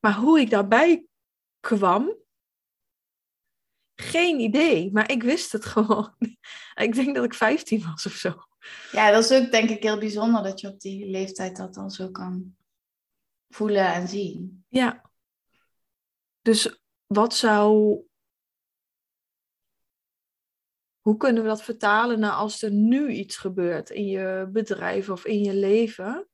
Maar 0.00 0.14
hoe 0.14 0.40
ik 0.40 0.50
daarbij 0.50 1.06
kwam, 1.60 2.16
geen 4.00 4.40
idee. 4.40 4.92
Maar 4.92 5.10
ik 5.10 5.22
wist 5.22 5.52
het 5.52 5.64
gewoon. 5.74 6.14
ik 6.74 6.94
denk 6.94 7.14
dat 7.14 7.24
ik 7.24 7.34
15 7.34 7.82
was 7.82 8.06
of 8.06 8.12
zo. 8.12 8.34
Ja, 8.92 9.10
dat 9.10 9.30
is 9.30 9.32
ook 9.32 9.50
denk 9.50 9.70
ik 9.70 9.82
heel 9.82 9.98
bijzonder 9.98 10.42
dat 10.42 10.60
je 10.60 10.68
op 10.68 10.80
die 10.80 11.10
leeftijd 11.10 11.56
dat 11.56 11.74
dan 11.74 11.90
zo 11.90 12.10
kan 12.10 12.56
voelen 13.48 13.94
en 13.94 14.08
zien. 14.08 14.64
Ja. 14.68 15.10
Dus 16.42 16.82
wat 17.06 17.34
zou 17.34 17.98
hoe 21.00 21.16
kunnen 21.16 21.42
we 21.42 21.48
dat 21.48 21.62
vertalen 21.62 22.20
naar 22.20 22.32
als 22.32 22.62
er 22.62 22.70
nu 22.70 23.10
iets 23.10 23.36
gebeurt 23.36 23.90
in 23.90 24.06
je 24.06 24.48
bedrijf 24.52 25.08
of 25.08 25.24
in 25.24 25.40
je 25.40 25.54
leven? 25.54 26.29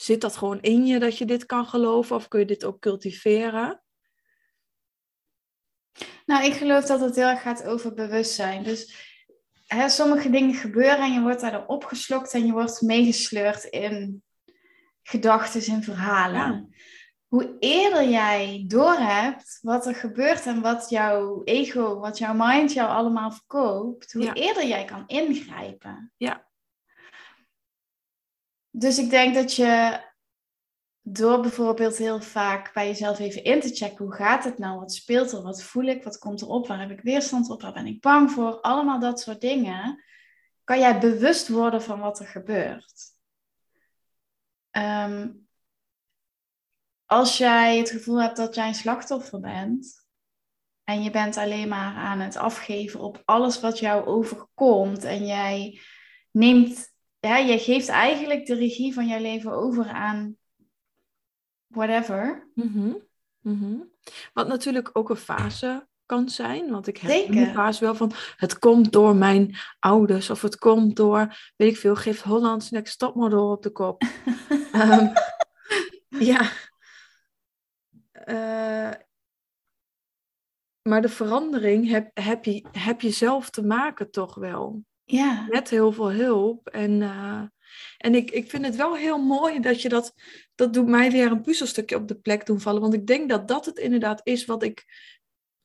Zit 0.00 0.20
dat 0.20 0.36
gewoon 0.36 0.60
in 0.60 0.86
je 0.86 0.98
dat 0.98 1.18
je 1.18 1.24
dit 1.24 1.46
kan 1.46 1.66
geloven 1.66 2.16
of 2.16 2.28
kun 2.28 2.40
je 2.40 2.46
dit 2.46 2.64
ook 2.64 2.80
cultiveren? 2.80 3.82
Nou, 6.26 6.44
ik 6.44 6.52
geloof 6.52 6.84
dat 6.84 7.00
het 7.00 7.16
heel 7.16 7.28
erg 7.28 7.42
gaat 7.42 7.64
over 7.64 7.94
bewustzijn. 7.94 8.62
Dus 8.62 8.94
hè, 9.66 9.88
sommige 9.88 10.30
dingen 10.30 10.54
gebeuren 10.54 10.98
en 10.98 11.12
je 11.12 11.20
wordt 11.20 11.40
daardoor 11.40 11.66
opgeslokt 11.66 12.34
en 12.34 12.46
je 12.46 12.52
wordt 12.52 12.80
meegesleurd 12.80 13.64
in 13.64 14.22
gedachten 15.02 15.74
en 15.74 15.82
verhalen 15.82 16.74
hoe 17.26 17.56
eerder 17.58 18.08
jij 18.08 18.64
doorhebt 18.66 19.58
wat 19.62 19.86
er 19.86 19.94
gebeurt 19.94 20.46
en 20.46 20.60
wat 20.60 20.90
jouw 20.90 21.42
ego, 21.44 21.98
wat 21.98 22.18
jouw 22.18 22.34
mind 22.36 22.72
jou 22.72 22.90
allemaal 22.90 23.32
verkoopt, 23.32 24.12
hoe 24.12 24.32
eerder 24.32 24.66
jij 24.66 24.84
kan 24.84 25.04
ingrijpen. 25.06 26.12
Ja. 26.16 26.49
Dus 28.70 28.98
ik 28.98 29.10
denk 29.10 29.34
dat 29.34 29.54
je 29.54 30.00
door 31.02 31.40
bijvoorbeeld 31.40 31.96
heel 31.96 32.20
vaak 32.20 32.74
bij 32.74 32.86
jezelf 32.86 33.18
even 33.18 33.44
in 33.44 33.60
te 33.60 33.68
checken, 33.68 34.04
hoe 34.04 34.14
gaat 34.14 34.44
het 34.44 34.58
nou, 34.58 34.78
wat 34.78 34.94
speelt 34.94 35.32
er, 35.32 35.42
wat 35.42 35.62
voel 35.62 35.84
ik, 35.84 36.04
wat 36.04 36.18
komt 36.18 36.42
erop, 36.42 36.66
waar 36.66 36.80
heb 36.80 36.90
ik 36.90 37.00
weerstand 37.00 37.50
op, 37.50 37.62
waar 37.62 37.72
ben 37.72 37.86
ik 37.86 38.00
bang 38.00 38.30
voor, 38.30 38.60
allemaal 38.60 39.00
dat 39.00 39.20
soort 39.20 39.40
dingen, 39.40 40.04
kan 40.64 40.78
jij 40.78 41.00
bewust 41.00 41.48
worden 41.48 41.82
van 41.82 42.00
wat 42.00 42.20
er 42.20 42.26
gebeurt. 42.26 43.18
Um, 44.70 45.48
als 47.06 47.38
jij 47.38 47.78
het 47.78 47.90
gevoel 47.90 48.22
hebt 48.22 48.36
dat 48.36 48.54
jij 48.54 48.68
een 48.68 48.74
slachtoffer 48.74 49.40
bent 49.40 50.06
en 50.84 51.02
je 51.02 51.10
bent 51.10 51.36
alleen 51.36 51.68
maar 51.68 51.94
aan 51.94 52.20
het 52.20 52.36
afgeven 52.36 53.00
op 53.00 53.22
alles 53.24 53.60
wat 53.60 53.78
jou 53.78 54.06
overkomt 54.06 55.04
en 55.04 55.26
jij 55.26 55.80
neemt, 56.30 56.89
ja, 57.20 57.40
jij 57.40 57.58
geeft 57.58 57.88
eigenlijk 57.88 58.46
de 58.46 58.54
regie 58.54 58.94
van 58.94 59.06
jouw 59.06 59.20
leven 59.20 59.52
over 59.52 59.88
aan 59.88 60.36
whatever. 61.66 62.48
Mm 62.54 63.08
-hmm. 63.40 63.92
Wat 64.32 64.48
natuurlijk 64.48 64.90
ook 64.92 65.10
een 65.10 65.16
fase 65.16 65.88
kan 66.06 66.28
zijn, 66.28 66.70
want 66.70 66.86
ik 66.86 66.96
heb 66.96 67.10
Zeker. 67.10 67.36
een 67.36 67.54
fase 67.54 67.84
wel 67.84 67.94
van 67.94 68.12
het 68.36 68.58
komt 68.58 68.92
door 68.92 69.16
mijn 69.16 69.56
ouders 69.78 70.30
of 70.30 70.42
het 70.42 70.56
komt 70.56 70.96
door, 70.96 71.52
weet 71.56 71.70
ik 71.70 71.76
veel, 71.76 71.96
geeft 71.96 72.22
Hollands 72.22 72.70
Next 72.70 72.98
Topmodel 72.98 73.50
op 73.50 73.62
de 73.62 73.70
kop. 73.70 74.02
um, 74.74 75.12
ja, 76.30 76.50
uh, 78.26 78.90
maar 80.82 81.02
de 81.02 81.08
verandering 81.08 81.88
heb, 81.88 82.10
heb, 82.14 82.44
je, 82.44 82.66
heb 82.72 83.00
je 83.00 83.10
zelf 83.10 83.50
te 83.50 83.62
maken 83.62 84.10
toch 84.10 84.34
wel. 84.34 84.84
Ja. 85.10 85.46
Met 85.48 85.70
heel 85.70 85.92
veel 85.92 86.12
hulp. 86.12 86.68
En, 86.68 87.00
uh, 87.00 87.42
en 87.98 88.14
ik, 88.14 88.30
ik 88.30 88.50
vind 88.50 88.64
het 88.64 88.76
wel 88.76 88.96
heel 88.96 89.18
mooi 89.18 89.60
dat 89.60 89.82
je 89.82 89.88
dat... 89.88 90.14
Dat 90.54 90.72
doet 90.72 90.86
mij 90.86 91.10
weer 91.10 91.30
een 91.30 91.42
puzzelstukje 91.42 91.96
op 91.96 92.08
de 92.08 92.14
plek 92.14 92.46
doen 92.46 92.60
vallen. 92.60 92.80
Want 92.80 92.94
ik 92.94 93.06
denk 93.06 93.28
dat 93.28 93.48
dat 93.48 93.66
het 93.66 93.78
inderdaad 93.78 94.20
is 94.24 94.44
wat 94.44 94.62
ik... 94.62 94.84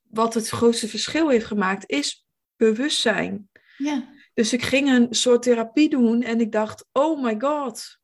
Wat 0.02 0.34
het 0.34 0.50
grootste 0.50 0.88
verschil 0.88 1.30
heeft 1.30 1.46
gemaakt, 1.46 1.90
is 1.90 2.26
bewustzijn. 2.56 3.50
Ja. 3.78 4.14
Dus 4.34 4.54
ik 4.54 4.62
ging 4.62 4.90
een 4.90 5.08
soort 5.10 5.42
therapie 5.42 5.90
doen 5.90 6.22
en 6.22 6.40
ik 6.40 6.52
dacht, 6.52 6.86
oh 6.92 7.24
my 7.24 7.36
god, 7.40 8.00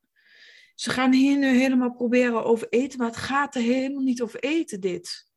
ze 0.74 0.90
gaan 0.90 1.12
hier 1.12 1.38
nu 1.38 1.46
helemaal 1.46 1.92
proberen 1.92 2.44
over 2.44 2.66
eten, 2.68 2.98
maar 2.98 3.06
het 3.06 3.16
gaat 3.16 3.54
er 3.54 3.62
helemaal 3.62 4.02
niet 4.02 4.22
over 4.22 4.40
eten, 4.40 4.80
dit. 4.80 5.31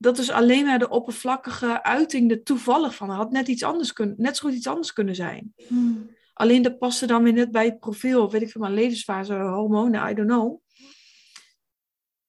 Dat 0.00 0.18
is 0.18 0.30
alleen 0.30 0.64
maar 0.64 0.78
de 0.78 0.88
oppervlakkige 0.88 1.82
uiting 1.82 2.30
er 2.30 2.42
toevallig 2.42 2.94
van. 2.94 3.08
Het 3.08 3.18
had 3.18 3.30
net, 3.30 3.48
iets 3.48 3.62
anders 3.62 3.92
kunnen, 3.92 4.14
net 4.18 4.36
zo 4.36 4.48
goed 4.48 4.56
iets 4.56 4.66
anders 4.66 4.92
kunnen 4.92 5.14
zijn. 5.14 5.54
Hmm. 5.68 6.16
Alleen 6.34 6.62
dat 6.62 6.78
paste 6.78 7.06
dan 7.06 7.22
weer 7.22 7.32
net 7.32 7.50
bij 7.50 7.64
het 7.64 7.78
profiel, 7.78 8.30
weet 8.30 8.42
ik 8.42 8.50
veel, 8.50 8.60
mijn 8.60 8.74
levensfase, 8.74 9.34
hormonen, 9.34 10.10
I 10.10 10.14
don't 10.14 10.28
know. 10.28 10.60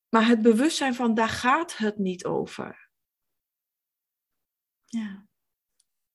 Maar 0.10 0.28
het 0.28 0.42
bewustzijn 0.42 0.96
van, 0.96 1.14
daar 1.14 1.30
gaat 1.30 1.78
het 1.78 1.98
niet 1.98 2.26
over. 2.26 2.90
Ja. 4.86 5.28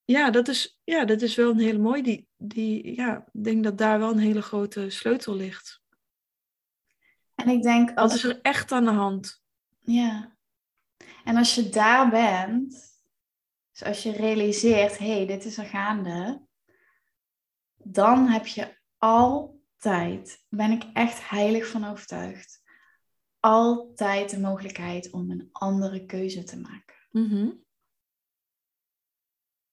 Ja, 0.05 0.31
dat 0.31 0.49
is, 0.49 0.81
ja, 0.85 1.05
dat 1.05 1.23
is 1.23 1.35
wel 1.35 1.51
een 1.51 1.59
hele 1.59 1.79
mooie. 1.79 2.03
Die, 2.03 2.29
die, 2.37 2.95
ja, 2.95 3.27
ik 3.33 3.45
denk 3.45 3.65
dat 3.65 3.79
daar 3.79 3.99
wel 3.99 4.11
een 4.11 4.19
hele 4.19 4.43
grote 4.43 4.91
sleutel 4.91 5.35
ligt. 5.35 5.83
En 7.35 7.49
ik 7.49 7.63
denk... 7.63 7.89
Als... 7.89 8.13
Wat 8.13 8.25
is 8.25 8.25
er 8.25 8.41
echt 8.41 8.73
aan 8.73 8.85
de 8.85 8.91
hand? 8.91 9.43
Ja. 9.81 10.34
En 11.25 11.37
als 11.37 11.55
je 11.55 11.69
daar 11.69 12.11
bent, 12.11 12.71
dus 13.71 13.85
als 13.85 14.03
je 14.03 14.13
realiseert, 14.13 14.99
hé, 14.99 15.15
hey, 15.15 15.27
dit 15.27 15.45
is 15.45 15.59
er 15.59 15.65
gaande, 15.65 16.47
dan 17.75 18.27
heb 18.27 18.47
je 18.47 18.79
altijd, 18.99 20.45
ben 20.49 20.71
ik 20.71 20.85
echt 20.93 21.29
heilig 21.29 21.67
van 21.69 21.85
overtuigd, 21.85 22.63
altijd 23.41 24.31
de 24.31 24.41
mogelijkheid 24.41 25.11
om 25.11 25.31
een 25.31 25.49
andere 25.53 26.07
keuze 26.07 26.43
te 26.43 26.61
maken. 26.61 26.97
Mm 27.11 27.65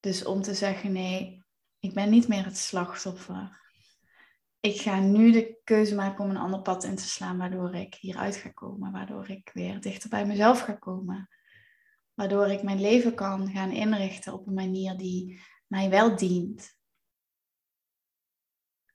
Dus 0.00 0.24
om 0.24 0.42
te 0.42 0.54
zeggen, 0.54 0.92
nee, 0.92 1.44
ik 1.78 1.94
ben 1.94 2.10
niet 2.10 2.28
meer 2.28 2.44
het 2.44 2.58
slachtoffer. 2.58 3.60
ik 4.60 4.80
ga 4.80 5.00
nu 5.00 5.32
de 5.32 5.60
keuze 5.64 5.94
maken 5.94 6.24
om 6.24 6.30
een 6.30 6.36
ander 6.36 6.62
pad 6.62 6.84
in 6.84 6.96
te 6.96 7.08
slaan, 7.08 7.38
waardoor 7.38 7.74
ik 7.74 7.94
hieruit 7.94 8.36
ga 8.36 8.48
komen, 8.48 8.92
waardoor 8.92 9.30
ik 9.30 9.50
weer 9.52 9.80
dichter 9.80 10.10
bij 10.10 10.26
mezelf 10.26 10.60
ga 10.60 10.72
komen, 10.72 11.28
waardoor 12.14 12.46
ik 12.46 12.62
mijn 12.62 12.80
leven 12.80 13.14
kan 13.14 13.50
gaan 13.50 13.70
inrichten 13.70 14.32
op 14.32 14.46
een 14.46 14.54
manier 14.54 14.96
die 14.96 15.40
mij 15.66 15.90
wel 15.90 16.16
dient. 16.16 16.76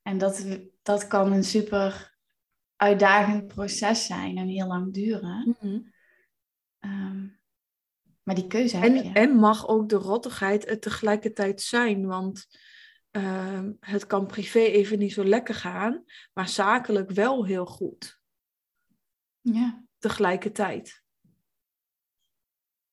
En 0.01 0.17
dat, 0.17 0.59
dat 0.81 1.07
kan 1.07 1.31
een 1.31 1.43
super 1.43 2.17
uitdagend 2.75 3.47
proces 3.47 4.05
zijn 4.05 4.37
en 4.37 4.47
heel 4.47 4.67
lang 4.67 4.93
duren. 4.93 5.55
Mhm. 5.59 5.79
Ehm, 6.79 7.27
maar 8.23 8.35
die 8.35 8.47
keuze 8.47 8.77
heb 8.77 8.89
en, 8.89 9.03
je. 9.03 9.11
En 9.11 9.35
mag 9.35 9.67
ook 9.67 9.89
de 9.89 9.95
rottigheid 9.95 10.69
het 10.69 10.81
tegelijkertijd 10.81 11.61
zijn, 11.61 12.05
want 12.05 12.47
Ehm, 13.17 13.71
het 13.79 14.05
kan 14.05 14.25
privé 14.25 14.59
even 14.59 14.99
niet 14.99 15.13
zo 15.13 15.23
lekker 15.23 15.55
gaan, 15.55 16.03
maar 16.33 16.47
zakelijk 16.47 17.11
wel 17.11 17.45
heel 17.45 17.65
goed. 17.65 18.19
Ja. 19.41 19.85
Tegelijkertijd. 19.97 21.03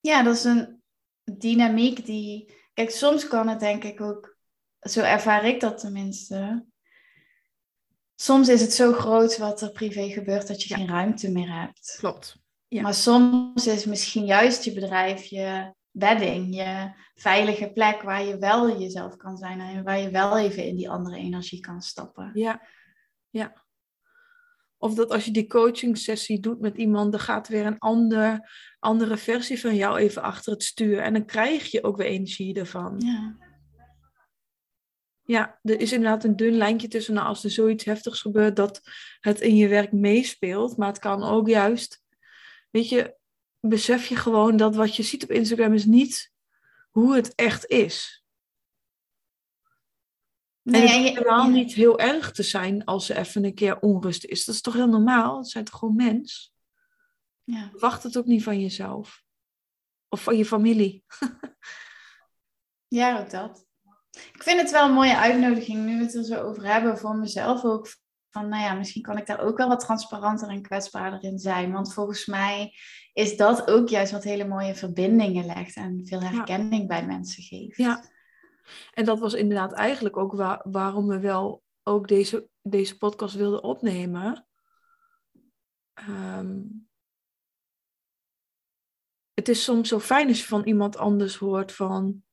Ja, 0.05 0.23
dat 0.23 0.35
is 0.35 0.43
een 0.43 0.81
dynamiek 1.23 2.05
die. 2.05 2.53
Kijk, 2.73 2.89
soms 2.89 3.27
kan 3.27 3.47
het 3.47 3.59
denk 3.59 3.83
ik 3.83 4.01
ook. 4.01 4.37
Zo 4.79 5.01
ervaar 5.01 5.45
ik 5.45 5.59
dat 5.59 5.77
tenminste. 5.77 6.65
Soms 8.15 8.49
is 8.49 8.61
het 8.61 8.73
zo 8.73 8.93
groot 8.93 9.37
wat 9.37 9.61
er 9.61 9.71
privé 9.71 10.09
gebeurt 10.09 10.47
dat 10.47 10.63
je 10.63 10.73
geen 10.73 10.87
ruimte 10.87 11.31
meer 11.31 11.59
hebt. 11.59 11.95
Klopt. 11.97 12.37
Ja. 12.67 12.81
Maar 12.81 12.93
soms 12.93 13.67
is 13.67 13.85
misschien 13.85 14.25
juist 14.25 14.63
je 14.63 14.73
bedrijf 14.73 15.23
je 15.23 15.73
bedding, 15.91 16.55
je 16.55 16.93
veilige 17.15 17.71
plek 17.71 18.01
waar 18.01 18.23
je 18.23 18.37
wel 18.37 18.79
jezelf 18.79 19.15
kan 19.15 19.37
zijn 19.37 19.59
en 19.59 19.83
waar 19.83 19.99
je 19.99 20.09
wel 20.09 20.37
even 20.37 20.65
in 20.65 20.75
die 20.75 20.89
andere 20.89 21.17
energie 21.17 21.59
kan 21.59 21.81
stappen. 21.81 22.31
Ja, 22.33 22.61
ja. 23.29 23.64
Of 24.77 24.93
dat 24.93 25.09
als 25.11 25.25
je 25.25 25.31
die 25.31 25.47
coaching 25.47 25.97
sessie 25.97 26.39
doet 26.39 26.59
met 26.59 26.77
iemand, 26.77 27.11
dan 27.11 27.21
gaat 27.21 27.47
weer 27.47 27.65
een 27.65 27.79
ander, 27.79 28.51
andere 28.79 29.17
versie 29.17 29.59
van 29.59 29.75
jou 29.75 29.97
even 29.97 30.21
achter 30.21 30.51
het 30.51 30.63
stuur. 30.63 30.99
En 30.99 31.13
dan 31.13 31.25
krijg 31.25 31.71
je 31.71 31.83
ook 31.83 31.97
weer 31.97 32.07
energie 32.07 32.55
ervan. 32.55 32.95
Ja. 32.97 33.43
Ja, 35.27 35.59
er 35.61 35.79
is 35.79 35.91
inderdaad 35.91 36.23
een 36.23 36.35
dun 36.35 36.57
lijntje 36.57 36.87
tussen 36.87 37.13
nou, 37.13 37.27
als 37.27 37.43
er 37.43 37.49
zoiets 37.49 37.85
heftigs 37.85 38.21
gebeurt 38.21 38.55
dat 38.55 38.81
het 39.19 39.41
in 39.41 39.55
je 39.55 39.67
werk 39.67 39.91
meespeelt. 39.91 40.77
Maar 40.77 40.87
het 40.87 40.99
kan 40.99 41.23
ook 41.23 41.47
juist, 41.47 42.03
weet 42.71 42.89
je, 42.89 43.15
besef 43.59 44.07
je 44.07 44.15
gewoon 44.15 44.57
dat 44.57 44.75
wat 44.75 44.95
je 44.95 45.03
ziet 45.03 45.23
op 45.23 45.31
Instagram 45.31 45.73
is 45.73 45.85
niet 45.85 46.31
hoe 46.89 47.15
het 47.15 47.35
echt 47.35 47.65
is. 47.65 48.24
Nee, 50.65 50.81
en 50.81 50.87
het 50.87 50.97
hoeft 50.97 51.13
helemaal 51.13 51.49
niet 51.49 51.73
heel 51.73 51.99
erg 51.99 52.31
te 52.31 52.43
zijn 52.43 52.85
als 52.85 53.09
er 53.09 53.17
even 53.17 53.43
een 53.43 53.53
keer 53.53 53.79
onrust 53.79 54.25
is. 54.25 54.45
Dat 54.45 54.55
is 54.55 54.61
toch 54.61 54.73
heel 54.73 54.87
normaal? 54.87 55.37
Het 55.37 55.49
zijn 55.49 55.63
toch 55.63 55.79
gewoon 55.79 55.95
mens? 55.95 56.53
Ja. 57.43 57.69
Wacht 57.73 58.03
het 58.03 58.17
ook 58.17 58.25
niet 58.25 58.43
van 58.43 58.61
jezelf. 58.61 59.23
Of 60.09 60.23
van 60.23 60.37
je 60.37 60.45
familie. 60.45 61.03
ja, 62.87 63.19
ook 63.19 63.29
dat. 63.29 63.65
Ik 64.11 64.43
vind 64.43 64.61
het 64.61 64.71
wel 64.71 64.87
een 64.87 64.93
mooie 64.93 65.17
uitnodiging, 65.17 65.85
nu 65.85 65.97
we 65.97 66.03
het 66.03 66.15
er 66.15 66.23
zo 66.23 66.41
over 66.41 66.65
hebben, 66.65 66.97
voor 66.97 67.15
mezelf 67.15 67.63
ook. 67.63 67.87
Van, 68.29 68.49
nou 68.49 68.63
ja, 68.63 68.73
misschien 68.73 69.01
kan 69.01 69.17
ik 69.17 69.25
daar 69.25 69.39
ook 69.39 69.57
wel 69.57 69.67
wat 69.67 69.79
transparanter 69.79 70.49
en 70.49 70.61
kwetsbaarder 70.61 71.23
in 71.23 71.39
zijn. 71.39 71.71
Want 71.71 71.93
volgens 71.93 72.25
mij 72.25 72.73
is 73.13 73.37
dat 73.37 73.67
ook 73.67 73.89
juist 73.89 74.11
wat 74.11 74.23
hele 74.23 74.47
mooie 74.47 74.75
verbindingen 74.75 75.45
legt 75.45 75.75
en 75.75 76.01
veel 76.03 76.21
herkenning 76.21 76.87
bij 76.87 77.05
mensen 77.05 77.43
geeft. 77.43 77.77
Ja, 77.77 78.09
en 78.93 79.05
dat 79.05 79.19
was 79.19 79.33
inderdaad 79.33 79.73
eigenlijk 79.73 80.17
ook 80.17 80.33
waarom 80.63 81.07
we 81.07 81.19
wel 81.19 81.63
ook 81.83 82.07
deze, 82.07 82.49
deze 82.61 82.97
podcast 82.97 83.35
wilden 83.35 83.63
opnemen. 83.63 84.47
Ehm, 85.93 86.61
het 89.33 89.49
is 89.49 89.63
soms 89.63 89.89
zo 89.89 89.99
fijn 89.99 90.27
als 90.27 90.39
je 90.39 90.47
van 90.47 90.63
iemand 90.63 90.97
anders 90.97 91.35
hoort 91.35 91.71
van, 91.71 92.23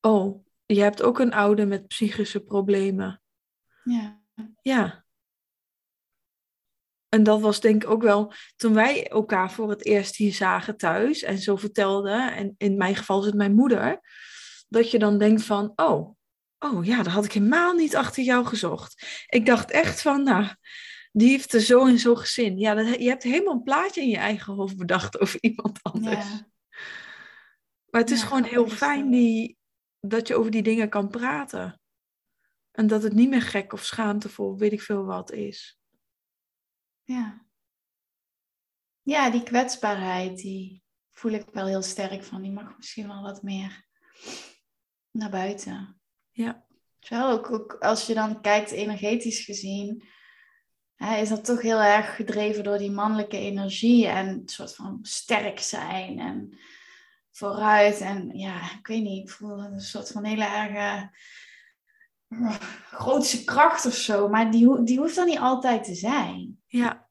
oh, 0.00 0.44
je 0.66 0.80
hebt 0.80 1.02
ook 1.02 1.18
een 1.18 1.32
ouder 1.32 1.66
met 1.66 1.86
psychische 1.86 2.40
problemen. 2.40 3.22
Ja. 3.84 4.20
Ja. 4.62 5.04
En 7.08 7.22
dat 7.22 7.40
was 7.40 7.60
denk 7.60 7.82
ik 7.82 7.90
ook 7.90 8.02
wel 8.02 8.32
toen 8.56 8.74
wij 8.74 9.08
elkaar 9.08 9.52
voor 9.52 9.70
het 9.70 9.84
eerst 9.84 10.16
hier 10.16 10.34
zagen 10.34 10.76
thuis 10.76 11.22
en 11.22 11.38
zo 11.38 11.56
vertelden, 11.56 12.34
en 12.34 12.54
in 12.58 12.76
mijn 12.76 12.96
geval 12.96 13.20
is 13.20 13.26
het 13.26 13.34
mijn 13.34 13.54
moeder, 13.54 14.00
dat 14.68 14.90
je 14.90 14.98
dan 14.98 15.18
denkt 15.18 15.42
van, 15.42 15.72
oh, 15.76 16.16
oh 16.58 16.84
ja, 16.84 17.02
dat 17.02 17.12
had 17.12 17.24
ik 17.24 17.32
helemaal 17.32 17.74
niet 17.74 17.96
achter 17.96 18.22
jou 18.22 18.46
gezocht. 18.46 19.24
Ik 19.26 19.46
dacht 19.46 19.70
echt 19.70 20.02
van, 20.02 20.22
nou, 20.22 20.46
die 21.12 21.28
heeft 21.28 21.52
er 21.52 21.60
zo 21.60 21.86
en 21.86 21.98
zo 21.98 22.14
gezin. 22.14 22.58
Ja, 22.58 22.74
dat, 22.74 22.86
je 22.86 23.08
hebt 23.08 23.22
helemaal 23.22 23.54
een 23.54 23.62
plaatje 23.62 24.00
in 24.00 24.08
je 24.08 24.16
eigen 24.16 24.54
hoofd 24.54 24.76
bedacht 24.76 25.18
over 25.20 25.42
iemand 25.42 25.82
anders. 25.82 26.28
Ja. 26.28 26.48
Maar 27.90 28.00
het 28.00 28.10
is 28.10 28.22
gewoon 28.22 28.44
heel 28.44 28.68
fijn 28.68 29.10
die, 29.10 29.58
dat 30.00 30.28
je 30.28 30.36
over 30.36 30.50
die 30.50 30.62
dingen 30.62 30.88
kan 30.88 31.08
praten. 31.08 31.80
En 32.70 32.86
dat 32.86 33.02
het 33.02 33.12
niet 33.12 33.28
meer 33.28 33.42
gek 33.42 33.72
of 33.72 33.84
schaamtevol, 33.84 34.58
weet 34.58 34.72
ik 34.72 34.82
veel 34.82 35.04
wat 35.04 35.32
is. 35.32 35.78
Ja. 37.04 37.46
Ja, 39.02 39.30
die 39.30 39.42
kwetsbaarheid, 39.42 40.36
die 40.36 40.82
voel 41.12 41.32
ik 41.32 41.46
wel 41.52 41.66
heel 41.66 41.82
sterk 41.82 42.24
van. 42.24 42.42
Die 42.42 42.52
mag 42.52 42.76
misschien 42.76 43.08
wel 43.08 43.22
wat 43.22 43.42
meer 43.42 43.84
naar 45.16 45.30
buiten. 45.30 46.00
Ja. 46.30 46.64
Terwijl 46.98 47.30
ook, 47.30 47.50
ook 47.50 47.76
als 47.80 48.06
je 48.06 48.14
dan 48.14 48.40
kijkt 48.40 48.70
energetisch 48.70 49.40
gezien, 49.40 50.04
hè, 50.94 51.16
is 51.16 51.28
dat 51.28 51.44
toch 51.44 51.62
heel 51.62 51.80
erg 51.80 52.16
gedreven 52.16 52.64
door 52.64 52.78
die 52.78 52.90
mannelijke 52.90 53.38
energie 53.38 54.06
en 54.06 54.28
een 54.28 54.48
soort 54.48 54.74
van 54.74 54.98
sterk 55.02 55.58
zijn 55.58 56.18
en 56.18 56.58
vooruit. 57.30 58.00
En 58.00 58.38
ja, 58.38 58.72
ik 58.78 58.86
weet 58.86 59.02
niet, 59.02 59.22
ik 59.22 59.34
voel 59.34 59.58
een 59.58 59.80
soort 59.80 60.08
van 60.08 60.24
hele 60.24 60.44
erge 60.44 61.10
grootste 62.90 63.44
kracht 63.44 63.86
of 63.86 63.94
zo, 63.94 64.28
maar 64.28 64.50
die, 64.50 64.82
die 64.82 64.98
hoeft 64.98 65.14
dan 65.14 65.26
niet 65.26 65.38
altijd 65.38 65.84
te 65.84 65.94
zijn. 65.94 66.62
Ja. 66.66 67.08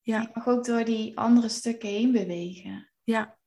ja. 0.00 0.20
Je 0.20 0.30
mag 0.34 0.46
ook 0.46 0.64
door 0.64 0.84
die 0.84 1.18
andere 1.18 1.48
stukken 1.48 1.88
heen 1.88 2.12
bewegen. 2.12 2.90
Ja. 3.02 3.38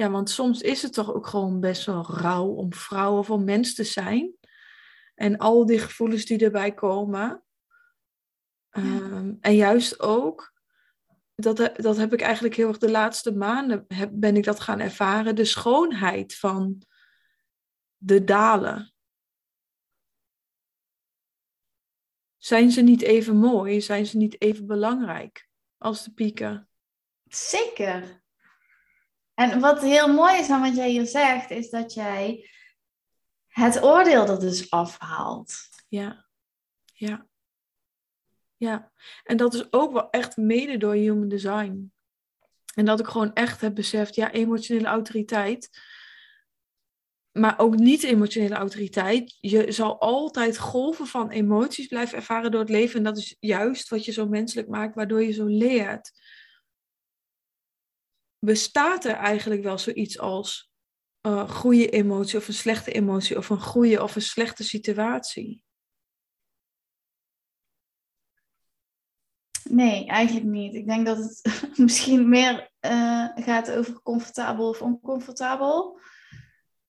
Ja, 0.00 0.10
want 0.10 0.30
soms 0.30 0.60
is 0.60 0.82
het 0.82 0.92
toch 0.92 1.14
ook 1.14 1.26
gewoon 1.26 1.60
best 1.60 1.86
wel 1.86 2.06
rauw 2.10 2.46
om 2.46 2.72
vrouw 2.72 3.18
of 3.18 3.30
om 3.30 3.44
mens 3.44 3.74
te 3.74 3.84
zijn. 3.84 4.34
En 5.14 5.36
al 5.36 5.66
die 5.66 5.78
gevoelens 5.78 6.24
die 6.24 6.38
erbij 6.38 6.74
komen. 6.74 7.44
Ehm, 8.70 9.34
en 9.40 9.54
juist 9.54 10.00
ook, 10.00 10.52
dat, 11.34 11.56
dat 11.76 11.96
heb 11.96 12.12
ik 12.12 12.20
eigenlijk 12.20 12.54
heel 12.54 12.68
erg 12.68 12.78
de 12.78 12.90
laatste 12.90 13.32
maanden, 13.32 13.84
heb, 13.88 14.10
ben 14.12 14.36
ik 14.36 14.44
dat 14.44 14.60
gaan 14.60 14.80
ervaren, 14.80 15.34
de 15.34 15.44
schoonheid 15.44 16.36
van 16.36 16.82
de 17.96 18.24
dalen. 18.24 18.92
Zijn 22.36 22.70
ze 22.70 22.80
niet 22.80 23.02
even 23.02 23.36
mooi? 23.36 23.80
Zijn 23.80 24.06
ze 24.06 24.16
niet 24.16 24.40
even 24.40 24.66
belangrijk 24.66 25.48
als 25.78 26.04
de 26.04 26.12
pieken? 26.12 26.68
Zeker. 27.24 28.26
En 29.38 29.60
wat 29.60 29.80
heel 29.80 30.12
mooi 30.12 30.38
is 30.38 30.50
aan 30.50 30.60
wat 30.60 30.76
jij 30.76 30.90
hier 30.90 31.06
zegt, 31.06 31.50
is 31.50 31.70
dat 31.70 31.94
jij 31.94 32.50
het 33.46 33.82
oordeel 33.82 34.26
er 34.26 34.40
dus 34.40 34.70
afhaalt. 34.70 35.54
Ja, 35.88 36.26
ja. 36.92 37.26
Ja, 38.56 38.92
en 39.22 39.36
dat 39.36 39.54
is 39.54 39.72
ook 39.72 39.92
wel 39.92 40.10
echt 40.10 40.36
mede 40.36 40.76
door 40.76 40.94
human 40.94 41.28
design. 41.28 41.92
En 42.74 42.84
dat 42.84 43.00
ik 43.00 43.06
gewoon 43.06 43.32
echt 43.32 43.60
heb 43.60 43.74
beseft, 43.74 44.14
ja, 44.14 44.30
emotionele 44.30 44.88
autoriteit 44.88 45.70
maar 47.32 47.58
ook 47.58 47.76
niet 47.76 48.02
emotionele 48.02 48.54
autoriteit. 48.54 49.36
Je 49.40 49.72
zal 49.72 50.00
altijd 50.00 50.58
golven 50.58 51.06
van 51.06 51.30
emoties 51.30 51.86
blijven 51.86 52.16
ervaren 52.16 52.50
door 52.50 52.60
het 52.60 52.68
leven. 52.68 52.96
En 52.96 53.04
dat 53.04 53.16
is 53.16 53.36
juist 53.40 53.88
wat 53.88 54.04
je 54.04 54.12
zo 54.12 54.26
menselijk 54.26 54.68
maakt, 54.68 54.94
waardoor 54.94 55.22
je 55.22 55.32
zo 55.32 55.44
leert. 55.44 56.12
Bestaat 58.38 59.04
er 59.04 59.14
eigenlijk 59.14 59.62
wel 59.62 59.78
zoiets 59.78 60.18
als 60.18 60.70
uh, 61.22 61.50
goede 61.50 61.88
emotie 61.90 62.38
of 62.38 62.48
een 62.48 62.54
slechte 62.54 62.92
emotie 62.92 63.36
of 63.36 63.50
een 63.50 63.60
goede 63.60 64.02
of 64.02 64.16
een 64.16 64.22
slechte 64.22 64.64
situatie? 64.64 65.62
Nee, 69.70 70.06
eigenlijk 70.06 70.46
niet. 70.46 70.74
Ik 70.74 70.86
denk 70.86 71.06
dat 71.06 71.16
het 71.16 71.42
misschien 71.78 72.28
meer 72.28 72.70
uh, 72.80 73.28
gaat 73.34 73.70
over 73.70 74.02
comfortabel 74.02 74.68
of 74.68 74.82
oncomfortabel. 74.82 76.00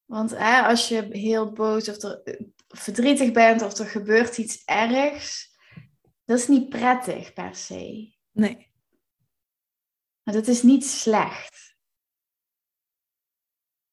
Want 0.06 0.38
hè, 0.38 0.62
als 0.62 0.88
je 0.88 1.08
heel 1.10 1.52
boos 1.52 1.90
of 1.90 2.04
er, 2.04 2.22
eh, 2.24 2.42
verdrietig 2.68 3.32
bent 3.32 3.62
of 3.62 3.78
er 3.78 3.86
gebeurt 3.86 4.38
iets 4.38 4.64
ergs, 4.66 5.58
dat 6.26 6.38
is 6.38 6.48
niet 6.48 6.70
prettig 6.70 7.34
per 7.34 7.56
se. 7.56 8.14
Nee. 8.32 8.69
Maar 10.30 10.38
dat 10.38 10.48
is 10.48 10.64
niet 10.64 10.86
slecht. 10.86 11.76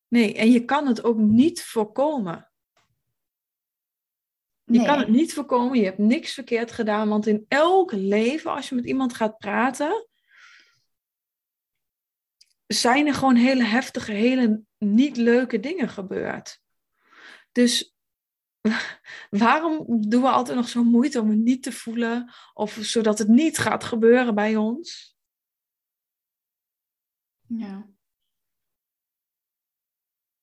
Nee, 0.08 0.34
en 0.34 0.50
je 0.50 0.64
kan 0.64 0.86
het 0.86 1.04
ook 1.04 1.16
niet 1.16 1.62
voorkomen. 1.64 2.50
Je 4.64 4.84
kan 4.84 4.98
het 4.98 5.08
niet 5.08 5.34
voorkomen, 5.34 5.78
je 5.78 5.84
hebt 5.84 5.98
niks 5.98 6.34
verkeerd 6.34 6.72
gedaan, 6.72 7.08
want 7.08 7.26
in 7.26 7.44
elk 7.48 7.92
leven, 7.92 8.50
als 8.50 8.68
je 8.68 8.74
met 8.74 8.84
iemand 8.84 9.14
gaat 9.14 9.38
praten, 9.38 10.08
zijn 12.66 13.06
er 13.06 13.14
gewoon 13.14 13.36
hele 13.36 13.64
heftige, 13.64 14.12
hele 14.12 14.62
niet 14.78 15.16
leuke 15.16 15.60
dingen 15.60 15.88
gebeurd. 15.88 16.60
Dus 17.52 17.96
waarom 19.30 19.84
doen 20.08 20.22
we 20.22 20.28
altijd 20.28 20.56
nog 20.56 20.68
zo 20.68 20.84
moeite 20.84 21.20
om 21.20 21.28
het 21.28 21.38
niet 21.38 21.62
te 21.62 21.72
voelen, 21.72 22.32
of 22.54 22.78
zodat 22.80 23.18
het 23.18 23.28
niet 23.28 23.58
gaat 23.58 23.84
gebeuren 23.84 24.34
bij 24.34 24.56
ons? 24.56 25.15
Ja. 27.46 27.88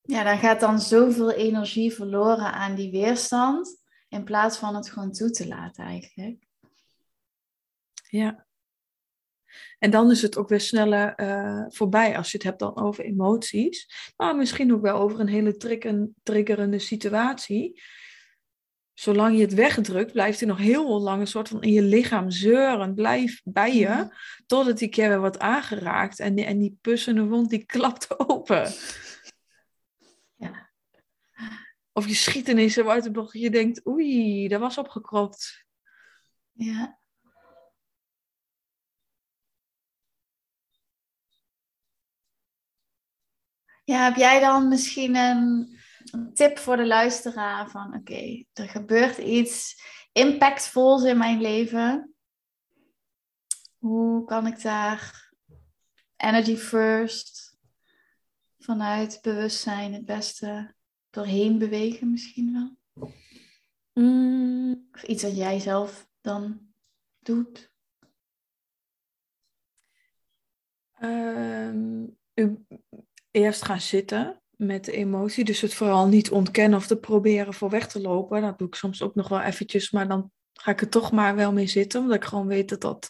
Ja, 0.02 0.24
dan 0.24 0.38
gaat 0.38 0.60
dan 0.60 0.80
zoveel 0.80 1.32
energie 1.32 1.94
verloren 1.94 2.54
aan 2.54 2.76
die 2.76 2.92
weerstand, 2.92 3.84
in 4.10 4.24
plaats 4.24 4.58
van 4.58 4.76
het 4.76 4.89
gewoon 4.89 5.12
toe 5.12 5.30
te 5.30 5.48
laten 5.48 5.84
eigenlijk. 5.86 6.48
Ja. 8.10 8.48
En 9.80 9.92
dan 9.92 10.12
is 10.12 10.22
het 10.22 10.38
ook 10.38 10.50
weer 10.50 10.62
sneller 10.62 11.20
uh, 11.20 11.66
voorbij 11.68 12.18
als 12.18 12.32
je 12.32 12.38
het 12.38 12.46
hebt 12.46 12.60
dan 12.60 12.78
over 12.78 13.04
emoties. 13.04 14.13
Maar 14.18 14.36
misschien 14.36 14.74
ook 14.74 14.82
wel 14.82 14.98
over 14.98 15.20
een 15.20 15.28
hele 15.28 15.58
triggerende 16.24 16.80
situatie. 16.80 17.82
Zolang 18.93 19.36
je 19.36 19.41
het 19.41 19.53
wegdrukt, 19.53 20.12
blijft 20.12 20.39
hij 20.39 20.49
nog 20.49 20.58
heel 20.58 21.01
lang 21.01 21.19
een 21.21 21.27
soort 21.27 21.49
van 21.49 21.62
in 21.62 21.71
je 21.71 21.82
lichaam 21.82 22.32
zeuren. 22.32 22.93
Blijf 22.93 23.41
bij 23.43 23.75
je, 23.75 24.15
totdat 24.45 24.77
die 24.77 24.89
keer 24.89 25.10
weer 25.10 25.19
wordt 25.19 25.39
aangeraakt. 25.39 26.19
En 26.19 26.36
die, 26.36 26.45
en 26.45 26.60
die 26.60 26.77
pussende 26.82 27.25
wond, 27.25 27.49
die 27.49 27.65
klapt 27.65 28.19
open. 28.29 28.73
Ja. 30.36 30.71
Of 31.91 32.08
je 32.08 32.13
schiet 32.13 32.47
ineens 32.47 32.73
zo 32.73 32.88
uit 32.88 33.03
de 33.03 33.12
bocht 33.12 33.34
je 33.34 33.49
denkt, 33.49 33.88
oei, 33.88 34.47
dat 34.47 34.60
was 34.60 34.77
opgekropt. 34.77 35.65
Ja. 36.51 37.01
Ja, 43.86 44.03
heb 44.03 44.15
jij 44.15 44.39
dan 44.39 44.67
misschien 44.67 45.15
een, 45.15 45.72
tip 46.34 46.58
voor 46.58 46.78
de 46.78 46.86
luisteraar 46.86 47.70
van 47.70 47.96
oké, 47.96 48.46
er 48.54 48.70
gebeurt 48.70 49.18
iets 49.18 49.82
impactvols 50.12 51.04
in 51.04 51.18
mijn 51.18 51.42
leven. 51.42 52.16
Hoe 53.78 54.26
kan 54.26 54.48
ik 54.48 54.62
daar 54.62 55.32
energy 56.16 56.56
first 56.56 57.58
vanuit 58.60 59.20
bewustzijn 59.22 59.94
het 59.94 60.06
beste 60.06 60.76
doorheen 61.10 61.58
bewegen 61.58 62.12
misschien 62.12 62.54
wel? 62.54 62.78
Mm. 63.94 64.88
Of 64.92 65.04
iets 65.04 65.24
wat 65.24 65.36
jij 65.36 65.60
zelf 65.60 66.08
dan 66.22 66.74
doet? 67.20 67.72
Um, 71.02 72.18
eerst 73.32 73.66
gaan 73.66 73.82
zitten 73.82 74.42
met 74.65 74.86
de 74.86 74.91
emotie. 74.91 75.43
Dus 75.43 75.62
het 75.62 75.73
vooral 75.73 76.08
niet 76.08 76.32
ontkennen 76.32 76.80
of 76.80 76.88
te 76.88 76.97
proberen 76.97 77.54
voor 77.54 77.69
weg 77.69 77.88
te 77.88 78.02
lopen. 78.02 78.41
Dat 78.41 78.58
doe 78.58 78.67
ik 78.67 78.76
soms 78.76 79.02
ook 79.02 79.15
nog 79.15 79.28
wel 79.28 79.41
eventjes, 79.41 79.91
maar 79.91 80.08
dan 80.08 80.32
ga 80.54 80.71
ik 80.71 80.82
er 80.82 80.89
toch 80.89 81.12
maar 81.12 81.36
wel 81.36 81.54
mee 81.54 81.67
zitten. 81.67 82.02
Omdat 82.02 82.15
ik 82.15 82.23
gewoon 82.23 82.47
weet 82.47 82.69
dat 82.69 82.82
dat 82.82 83.10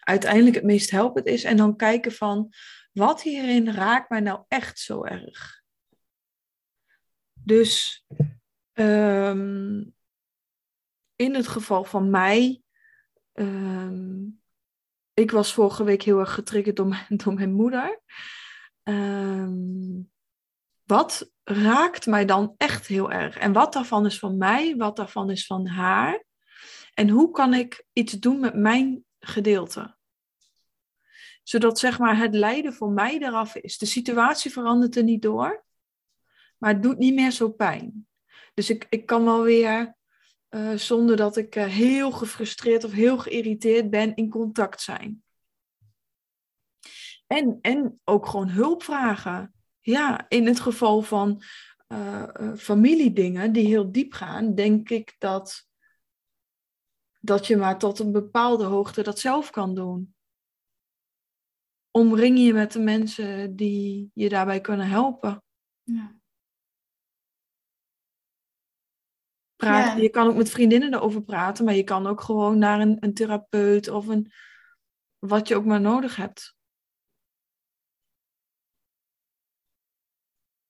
uiteindelijk 0.00 0.54
het 0.54 0.64
meest 0.64 0.90
helpend 0.90 1.26
is. 1.26 1.44
En 1.44 1.56
dan 1.56 1.76
kijken 1.76 2.12
van, 2.12 2.52
wat 2.92 3.22
hierin 3.22 3.72
raakt 3.72 4.10
mij 4.10 4.20
nou 4.20 4.44
echt 4.48 4.78
zo 4.78 5.04
erg? 5.04 5.62
Dus 7.32 8.04
ehm, 8.72 9.84
in 11.16 11.34
het 11.34 11.48
geval 11.48 11.84
van 11.84 12.10
mij, 12.10 12.62
ehm, 13.32 14.22
ik 15.14 15.30
was 15.30 15.52
vorige 15.52 15.84
week 15.84 16.02
heel 16.02 16.18
erg 16.18 16.34
getriggerd 16.34 16.76
door 16.76 16.86
mijn, 16.86 17.06
door 17.24 17.34
mijn 17.34 17.52
moeder. 17.52 18.00
Um, 18.82 20.12
wat 20.84 21.30
raakt 21.44 22.06
mij 22.06 22.24
dan 22.24 22.54
echt 22.56 22.86
heel 22.86 23.12
erg? 23.12 23.36
En 23.36 23.52
wat 23.52 23.72
daarvan 23.72 24.06
is 24.06 24.18
van 24.18 24.36
mij, 24.36 24.76
wat 24.76 24.96
daarvan 24.96 25.30
is 25.30 25.46
van 25.46 25.66
haar? 25.66 26.24
En 26.94 27.08
hoe 27.08 27.30
kan 27.30 27.54
ik 27.54 27.86
iets 27.92 28.12
doen 28.12 28.40
met 28.40 28.54
mijn 28.54 29.04
gedeelte? 29.18 29.96
Zodat 31.42 31.78
zeg 31.78 31.98
maar 31.98 32.18
het 32.18 32.34
lijden 32.34 32.72
voor 32.72 32.90
mij 32.90 33.18
eraf 33.18 33.54
is. 33.54 33.78
De 33.78 33.86
situatie 33.86 34.50
verandert 34.50 34.96
er 34.96 35.02
niet 35.02 35.22
door, 35.22 35.64
maar 36.58 36.72
het 36.72 36.82
doet 36.82 36.98
niet 36.98 37.14
meer 37.14 37.30
zo 37.30 37.50
pijn. 37.50 38.06
Dus 38.54 38.70
ik, 38.70 38.86
ik 38.90 39.06
kan 39.06 39.24
wel 39.24 39.42
weer, 39.42 39.96
uh, 40.50 40.74
zonder 40.74 41.16
dat 41.16 41.36
ik 41.36 41.56
uh, 41.56 41.64
heel 41.64 42.10
gefrustreerd 42.10 42.84
of 42.84 42.92
heel 42.92 43.18
geïrriteerd 43.18 43.90
ben, 43.90 44.14
in 44.14 44.30
contact 44.30 44.80
zijn. 44.80 45.22
En, 47.26 47.58
en 47.60 48.00
ook 48.04 48.26
gewoon 48.26 48.48
hulp 48.48 48.82
vragen. 48.82 49.53
Ja, 49.86 50.28
in 50.28 50.46
het 50.46 50.60
geval 50.60 51.02
van 51.02 51.42
uh, 51.88 52.54
familiedingen 52.56 53.52
die 53.52 53.66
heel 53.66 53.92
diep 53.92 54.12
gaan, 54.12 54.54
denk 54.54 54.90
ik 54.90 55.14
dat, 55.18 55.68
dat 57.20 57.46
je 57.46 57.56
maar 57.56 57.78
tot 57.78 57.98
een 57.98 58.12
bepaalde 58.12 58.64
hoogte 58.64 59.02
dat 59.02 59.18
zelf 59.18 59.50
kan 59.50 59.74
doen. 59.74 60.14
Omring 61.90 62.38
je 62.38 62.52
met 62.52 62.72
de 62.72 62.78
mensen 62.78 63.56
die 63.56 64.10
je 64.14 64.28
daarbij 64.28 64.60
kunnen 64.60 64.88
helpen. 64.88 65.42
Ja. 65.82 66.16
Praat, 69.56 70.00
Je 70.00 70.10
kan 70.10 70.26
ook 70.26 70.36
met 70.36 70.50
vriendinnen 70.50 70.94
erover 70.94 71.22
praten, 71.22 71.64
maar 71.64 71.74
je 71.74 71.84
kan 71.84 72.06
ook 72.06 72.20
gewoon 72.20 72.58
naar 72.58 72.80
een, 72.80 72.96
een 73.00 73.14
therapeut 73.14 73.88
of 73.88 74.06
een, 74.06 74.32
wat 75.18 75.48
je 75.48 75.56
ook 75.56 75.64
maar 75.64 75.80
nodig 75.80 76.16
hebt. 76.16 76.53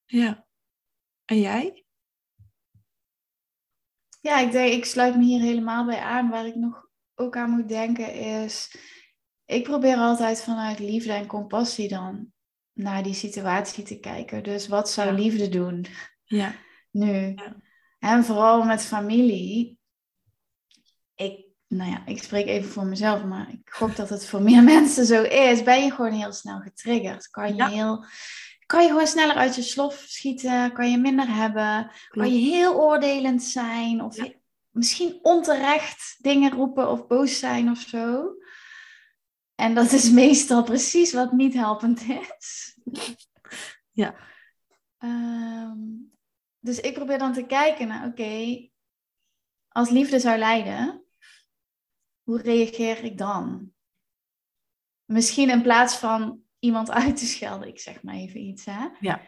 Ja. 0.06 0.46
En 1.24 1.40
jij? 1.40 1.84
Ja, 4.20 4.38
ik 4.38 4.52
denk, 4.52 4.72
ik 4.72 4.84
sluit 4.84 5.16
me 5.16 5.24
hier 5.24 5.40
helemaal 5.40 5.84
bij 5.84 5.98
aan. 5.98 6.28
Waar 6.28 6.46
ik 6.46 6.54
nog 6.54 6.88
ook 7.14 7.36
aan 7.36 7.50
moet 7.50 7.68
denken 7.68 8.14
is, 8.14 8.76
ik 9.44 9.62
probeer 9.62 9.96
altijd 9.96 10.42
vanuit 10.42 10.78
liefde 10.78 11.12
en 11.12 11.26
compassie 11.26 11.88
dan 11.88 12.32
naar 12.72 13.02
die 13.02 13.14
situatie 13.14 13.84
te 13.84 13.98
kijken. 13.98 14.42
Dus 14.42 14.68
wat 14.68 14.90
zou 14.90 15.12
liefde 15.12 15.48
doen? 15.48 15.86
Ja. 16.24 16.54
Nu. 16.90 17.32
Ja. 17.34 17.56
En 17.98 18.24
vooral 18.24 18.62
met 18.62 18.82
familie. 18.82 19.78
Ik, 21.14 21.46
nou 21.66 21.90
ja, 21.90 22.06
ik 22.06 22.22
spreek 22.22 22.46
even 22.46 22.70
voor 22.70 22.86
mezelf, 22.86 23.24
maar 23.24 23.50
ik 23.50 23.70
gok 23.70 23.96
dat 23.96 24.08
het 24.08 24.26
voor 24.26 24.42
meer 24.42 24.62
mensen 24.74 25.06
zo 25.06 25.22
is. 25.22 25.62
Ben 25.62 25.84
je 25.84 25.90
gewoon 25.90 26.12
heel 26.12 26.32
snel 26.32 26.60
getriggerd? 26.60 27.28
Kan 27.28 27.56
je 27.56 27.68
heel 27.68 28.04
kan 28.66 28.82
je 28.82 28.88
gewoon 28.88 29.06
sneller 29.06 29.36
uit 29.36 29.54
je 29.54 29.62
slof 29.62 30.04
schieten, 30.06 30.72
kan 30.72 30.90
je 30.90 30.98
minder 30.98 31.34
hebben, 31.34 31.90
kan 32.08 32.32
je 32.32 32.50
heel 32.50 32.74
oordelend 32.74 33.42
zijn 33.42 34.02
of 34.02 34.16
misschien 34.70 35.18
onterecht 35.22 36.16
dingen 36.18 36.50
roepen 36.50 36.90
of 36.90 37.06
boos 37.06 37.38
zijn 37.38 37.70
of 37.70 37.78
zo. 37.78 38.34
En 39.54 39.74
dat 39.74 39.92
is 39.92 40.10
meestal 40.22 40.62
precies 40.62 41.12
wat 41.12 41.32
niet 41.32 41.54
helpend 41.54 42.02
is. 42.02 42.76
Ja. 43.96 44.14
Ehm, 44.98 45.78
dus 46.58 46.80
ik 46.80 46.94
probeer 46.94 47.18
dan 47.18 47.32
te 47.32 47.46
kijken 47.46 47.88
naar, 47.88 48.06
oké, 48.06 48.68
als 49.68 49.90
liefde 49.90 50.18
zou 50.18 50.38
leiden, 50.38 51.04
hoe 52.22 52.40
reageer 52.40 53.04
ik 53.04 53.18
dan? 53.18 53.72
Misschien 55.04 55.50
in 55.50 55.62
plaats 55.62 55.96
van 55.96 56.43
iemand 56.64 56.90
uit 57.02 57.16
te 57.16 57.26
schelden, 57.26 57.68
ik 57.68 57.80
zeg 57.80 58.02
maar 58.02 58.14
even 58.14 58.40
iets, 58.40 58.64
hè? 58.64 58.86
Ja. 59.00 59.20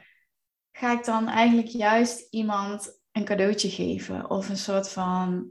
Ga 0.72 0.92
ik 0.92 1.04
dan 1.04 1.28
eigenlijk 1.28 1.68
juist 1.68 2.26
iemand 2.30 3.00
een 3.12 3.24
cadeautje 3.24 3.70
geven 3.70 4.30
of 4.30 4.48
een 4.48 4.56
soort 4.56 4.88
van 4.88 5.50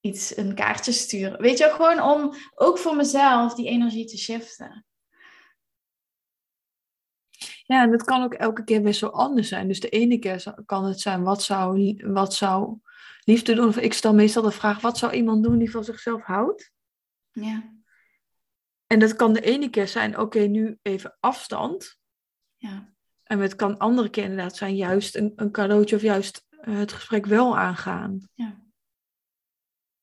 iets, 0.00 0.36
een 0.36 0.54
kaartje 0.54 0.92
sturen. 0.92 1.40
Weet 1.40 1.58
je, 1.58 1.64
gewoon 1.64 2.02
om 2.02 2.34
ook 2.54 2.78
voor 2.78 2.96
mezelf 2.96 3.54
die 3.54 3.68
energie 3.68 4.06
te 4.06 4.18
shiften. 4.18 4.86
Ja, 7.64 7.82
en 7.82 7.90
dat 7.90 8.04
kan 8.04 8.22
ook 8.22 8.34
elke 8.34 8.64
keer 8.64 8.82
weer 8.82 8.92
zo 8.92 9.06
anders 9.06 9.48
zijn. 9.48 9.68
Dus 9.68 9.80
de 9.80 9.88
ene 9.88 10.18
keer 10.18 10.54
kan 10.66 10.84
het 10.84 11.00
zijn, 11.00 11.22
wat 11.22 11.42
zou, 11.42 11.96
wat 12.12 12.34
zou 12.34 12.78
liefde 13.24 13.54
doen? 13.54 13.68
Of 13.68 13.76
ik 13.76 13.92
stel 13.92 14.14
meestal 14.14 14.42
de 14.42 14.50
vraag, 14.50 14.80
wat 14.80 14.98
zou 14.98 15.12
iemand 15.12 15.42
doen 15.42 15.58
die 15.58 15.70
van 15.70 15.84
zichzelf 15.84 16.22
houdt? 16.22 16.72
Ja. 17.30 17.81
En 18.92 18.98
dat 18.98 19.16
kan 19.16 19.32
de 19.32 19.40
ene 19.40 19.70
keer 19.70 19.88
zijn, 19.88 20.18
oké, 20.18 20.38
nu 20.38 20.78
even 20.82 21.16
afstand. 21.20 21.98
Ja. 22.56 22.92
En 23.22 23.40
het 23.40 23.56
kan 23.56 23.78
andere 23.78 24.08
keer 24.08 24.24
inderdaad 24.24 24.56
zijn, 24.56 24.76
juist 24.76 25.16
een, 25.16 25.32
een 25.36 25.50
cadeautje 25.50 25.96
of 25.96 26.02
juist 26.02 26.46
eh, 26.48 26.76
het 26.76 26.92
gesprek 26.92 27.26
wel 27.26 27.58
aangaan. 27.58 28.28
Ja. 28.34 28.60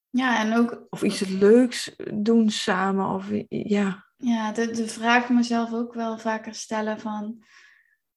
Ja, 0.09 0.39
en 0.39 0.57
ook... 0.57 0.85
Of 0.89 1.03
iets 1.03 1.19
leuks 1.19 1.95
doen 2.13 2.49
samen, 2.49 3.05
of 3.05 3.29
ja. 3.47 4.05
Ja, 4.17 4.51
de, 4.51 4.71
de 4.71 4.87
vraag 4.87 5.29
mezelf 5.29 5.73
ook 5.73 5.93
wel 5.93 6.17
vaker 6.17 6.53
stellen 6.53 6.99
van... 6.99 7.43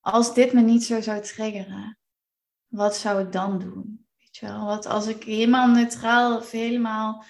Als 0.01 0.35
dit 0.35 0.53
me 0.53 0.61
niet 0.61 0.85
zo 0.85 1.01
zou 1.01 1.23
triggeren, 1.23 1.99
wat 2.67 2.97
zou 2.97 3.23
ik 3.23 3.33
dan 3.33 3.59
doen? 3.59 4.07
Weet 4.19 4.37
je 4.37 4.47
wel, 4.47 4.65
wat 4.65 4.87
als 4.87 5.07
ik 5.07 5.23
helemaal 5.23 5.69
neutraal 5.69 6.37
of 6.37 6.51
helemaal 6.51 7.25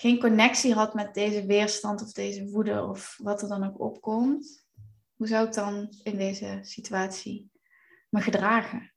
geen 0.00 0.18
connectie 0.18 0.74
had 0.74 0.94
met 0.94 1.14
deze 1.14 1.46
weerstand 1.46 2.02
of 2.02 2.12
deze 2.12 2.50
woede 2.50 2.84
of 2.84 3.18
wat 3.22 3.42
er 3.42 3.48
dan 3.48 3.64
ook 3.64 3.80
opkomt, 3.80 4.66
hoe 5.16 5.26
zou 5.26 5.46
ik 5.46 5.54
dan 5.54 5.94
in 6.02 6.16
deze 6.16 6.58
situatie 6.62 7.50
me 8.08 8.20
gedragen? 8.20 8.92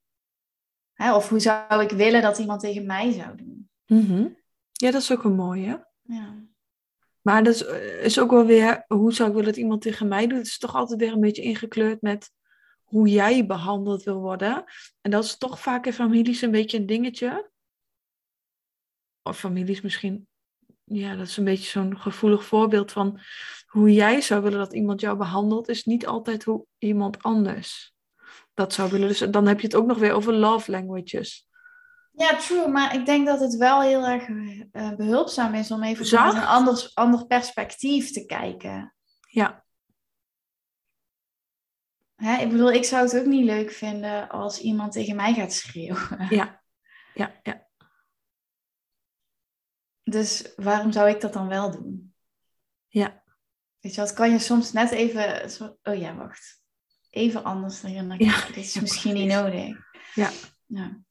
Hè? 0.93 1.15
Of 1.15 1.29
hoe 1.29 1.39
zou 1.39 1.83
ik 1.83 1.89
willen 1.89 2.21
dat 2.21 2.37
iemand 2.37 2.61
tegen 2.61 2.85
mij 2.85 3.11
zou 3.11 3.37
doen? 3.37 3.69
Mhm. 3.85 4.27
Ja, 4.71 4.91
dat 4.91 5.01
is 5.01 5.11
ook 5.11 5.23
een 5.23 5.35
mooie. 5.35 5.87
Ja. 6.01 6.43
Maar 7.21 7.43
dat 7.43 7.53
is, 7.53 7.65
eh, 7.65 8.03
is 8.03 8.19
ook 8.19 8.31
wel 8.31 8.45
weer, 8.45 8.85
hoe 8.87 9.13
zou 9.13 9.29
ik 9.29 9.35
willen 9.35 9.51
dat 9.51 9.61
iemand 9.61 9.81
tegen 9.81 10.07
mij 10.07 10.27
doet? 10.27 10.37
Het 10.37 10.47
is 10.47 10.57
toch 10.57 10.75
altijd 10.75 10.99
weer 10.99 11.11
een 11.11 11.19
beetje 11.19 11.41
ingekleurd 11.41 12.01
met 12.01 12.31
hoe 12.83 13.07
jij 13.07 13.45
behandeld 13.45 14.03
wil 14.03 14.19
worden. 14.19 14.63
En 15.01 15.11
dat 15.11 15.23
is 15.23 15.37
toch 15.37 15.59
vaak 15.59 15.85
in 15.85 15.93
families 15.93 16.41
een 16.41 16.51
beetje 16.51 16.77
een 16.77 16.85
dingetje. 16.85 17.51
Of 19.21 19.39
families 19.39 19.81
misschien, 19.81 20.27
ja, 20.95 21.15
dat 21.15 21.27
is 21.27 21.37
een 21.37 21.43
beetje 21.43 21.69
zo'n 21.69 21.99
gevoelig 21.99 22.45
voorbeeld 22.45 22.91
van 22.91 23.19
hoe 23.67 23.93
jij 23.93 24.21
zou 24.21 24.41
willen 24.41 24.59
dat 24.59 24.73
iemand 24.73 25.01
jou 25.01 25.17
behandelt, 25.17 25.69
is 25.69 25.83
niet 25.83 26.07
altijd 26.07 26.43
hoe 26.43 26.65
iemand 26.77 27.23
anders 27.23 27.93
dat 28.53 28.73
zou 28.73 28.91
willen. 28.91 29.07
Dus 29.07 29.19
dan 29.19 29.47
heb 29.47 29.59
je 29.59 29.65
het 29.65 29.75
ook 29.75 29.85
nog 29.85 29.97
weer 29.97 30.13
over 30.13 30.33
love 30.33 30.71
languages. 30.71 31.47
Ja, 32.11 32.35
true. 32.35 32.67
Maar 32.67 32.95
ik 32.95 33.05
denk 33.05 33.27
dat 33.27 33.39
het 33.39 33.55
wel 33.55 33.81
heel 33.81 34.07
erg 34.07 34.27
uh, 34.27 34.95
behulpzaam 34.95 35.53
is 35.53 35.71
om 35.71 35.83
even 35.83 36.05
vanuit 36.05 36.33
een 36.33 36.45
ander, 36.45 36.91
ander 36.93 37.25
perspectief 37.25 38.11
te 38.11 38.25
kijken. 38.25 38.95
Ja. 39.29 39.63
Hè, 42.15 42.41
ik 42.41 42.49
bedoel, 42.49 42.71
ik 42.71 42.83
zou 42.83 43.03
het 43.03 43.19
ook 43.19 43.25
niet 43.25 43.45
leuk 43.45 43.71
vinden 43.71 44.29
als 44.29 44.59
iemand 44.59 44.91
tegen 44.91 45.15
mij 45.15 45.33
gaat 45.33 45.53
schreeuwen. 45.53 46.27
Ja, 46.29 46.61
ja, 47.13 47.39
ja. 47.43 47.62
Dus 50.03 50.53
waarom 50.55 50.91
zou 50.91 51.09
ik 51.09 51.21
dat 51.21 51.33
dan 51.33 51.47
wel 51.47 51.71
doen? 51.71 52.13
Ja. 52.87 53.23
Weet 53.79 53.95
je 53.95 54.01
wat, 54.01 54.13
kan 54.13 54.31
je 54.31 54.39
soms 54.39 54.71
net 54.71 54.91
even... 54.91 55.49
Oh 55.83 55.95
ja, 55.95 56.15
wacht. 56.15 56.61
Even 57.09 57.43
anders 57.43 57.81
dan 57.81 58.17
ja. 58.17 58.45
Dit 58.47 58.57
is 58.57 58.79
misschien 58.79 59.13
niet 59.13 59.27
nodig. 59.27 59.77
Ja. 60.13 60.31
ja. 60.65 61.01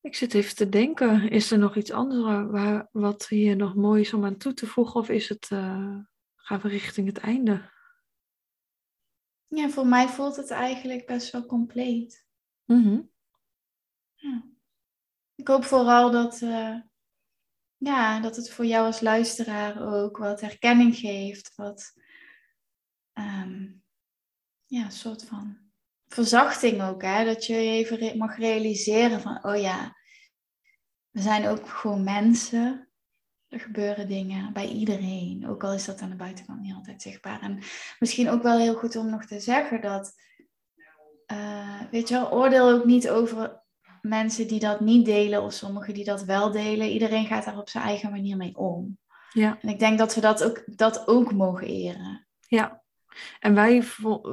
Ik 0.00 0.14
zit 0.14 0.34
even 0.34 0.56
te 0.56 0.68
denken, 0.68 1.30
is 1.30 1.50
er 1.50 1.58
nog 1.58 1.76
iets 1.76 1.90
anders 1.90 2.22
waar, 2.50 2.88
wat 2.92 3.28
hier 3.28 3.56
nog 3.56 3.74
mooi 3.74 4.00
is 4.00 4.12
om 4.12 4.24
aan 4.24 4.36
toe 4.36 4.54
te 4.54 4.66
voegen? 4.66 5.00
Of 5.00 5.08
is 5.08 5.28
het, 5.28 5.50
uh, 5.52 5.98
gaan 6.36 6.60
we 6.60 6.68
richting 6.68 7.06
het 7.06 7.18
einde? 7.18 7.70
Ja, 9.46 9.68
voor 9.68 9.86
mij 9.86 10.08
voelt 10.08 10.36
het 10.36 10.50
eigenlijk 10.50 11.06
best 11.06 11.30
wel 11.30 11.46
compleet. 11.46 12.26
Mm 12.64 13.10
ja. 14.14 14.51
Ik 15.34 15.48
hoop 15.48 15.64
vooral 15.64 16.10
dat, 16.10 16.40
uh, 16.40 16.80
ja, 17.76 18.20
dat 18.20 18.36
het 18.36 18.50
voor 18.50 18.66
jou 18.66 18.86
als 18.86 19.00
luisteraar 19.00 19.94
ook 19.94 20.16
wat 20.16 20.40
herkenning 20.40 20.96
geeft. 20.96 21.52
Wat 21.54 21.92
um, 23.14 23.82
ja, 24.66 24.84
een 24.84 24.92
soort 24.92 25.24
van 25.24 25.58
verzachting 26.06 26.82
ook. 26.82 27.02
Hè? 27.02 27.24
Dat 27.24 27.46
je 27.46 27.54
even 27.54 28.18
mag 28.18 28.36
realiseren 28.36 29.20
van, 29.20 29.44
oh 29.44 29.60
ja, 29.60 29.96
we 31.10 31.20
zijn 31.20 31.46
ook 31.46 31.68
gewoon 31.68 32.04
mensen. 32.04 32.86
Er 33.48 33.60
gebeuren 33.60 34.08
dingen 34.08 34.52
bij 34.52 34.68
iedereen. 34.68 35.48
Ook 35.48 35.64
al 35.64 35.72
is 35.72 35.84
dat 35.84 36.00
aan 36.00 36.10
de 36.10 36.16
buitenkant 36.16 36.60
niet 36.60 36.74
altijd 36.74 37.02
zichtbaar. 37.02 37.40
En 37.40 37.62
misschien 37.98 38.30
ook 38.30 38.42
wel 38.42 38.58
heel 38.58 38.74
goed 38.74 38.96
om 38.96 39.10
nog 39.10 39.24
te 39.24 39.40
zeggen 39.40 39.80
dat, 39.80 40.12
uh, 41.32 41.80
weet 41.90 42.08
je 42.08 42.14
wel, 42.14 42.32
oordeel 42.32 42.70
ook 42.70 42.84
niet 42.84 43.08
over 43.08 43.61
mensen 44.02 44.48
die 44.48 44.60
dat 44.60 44.80
niet 44.80 45.04
delen 45.04 45.42
of 45.42 45.52
sommigen 45.52 45.94
die 45.94 46.04
dat 46.04 46.24
wel 46.24 46.50
delen. 46.50 46.90
Iedereen 46.90 47.26
gaat 47.26 47.44
daar 47.44 47.58
op 47.58 47.68
zijn 47.68 47.84
eigen 47.84 48.10
manier 48.10 48.36
mee 48.36 48.56
om. 48.56 48.98
Ja. 49.32 49.58
En 49.60 49.68
ik 49.68 49.78
denk 49.78 49.98
dat 49.98 50.14
we 50.14 50.20
dat 50.20 50.44
ook, 50.44 50.62
dat 50.66 51.08
ook 51.08 51.32
mogen 51.32 51.66
eren. 51.66 52.26
Ja, 52.48 52.82
en 53.40 53.54
wij, 53.54 53.82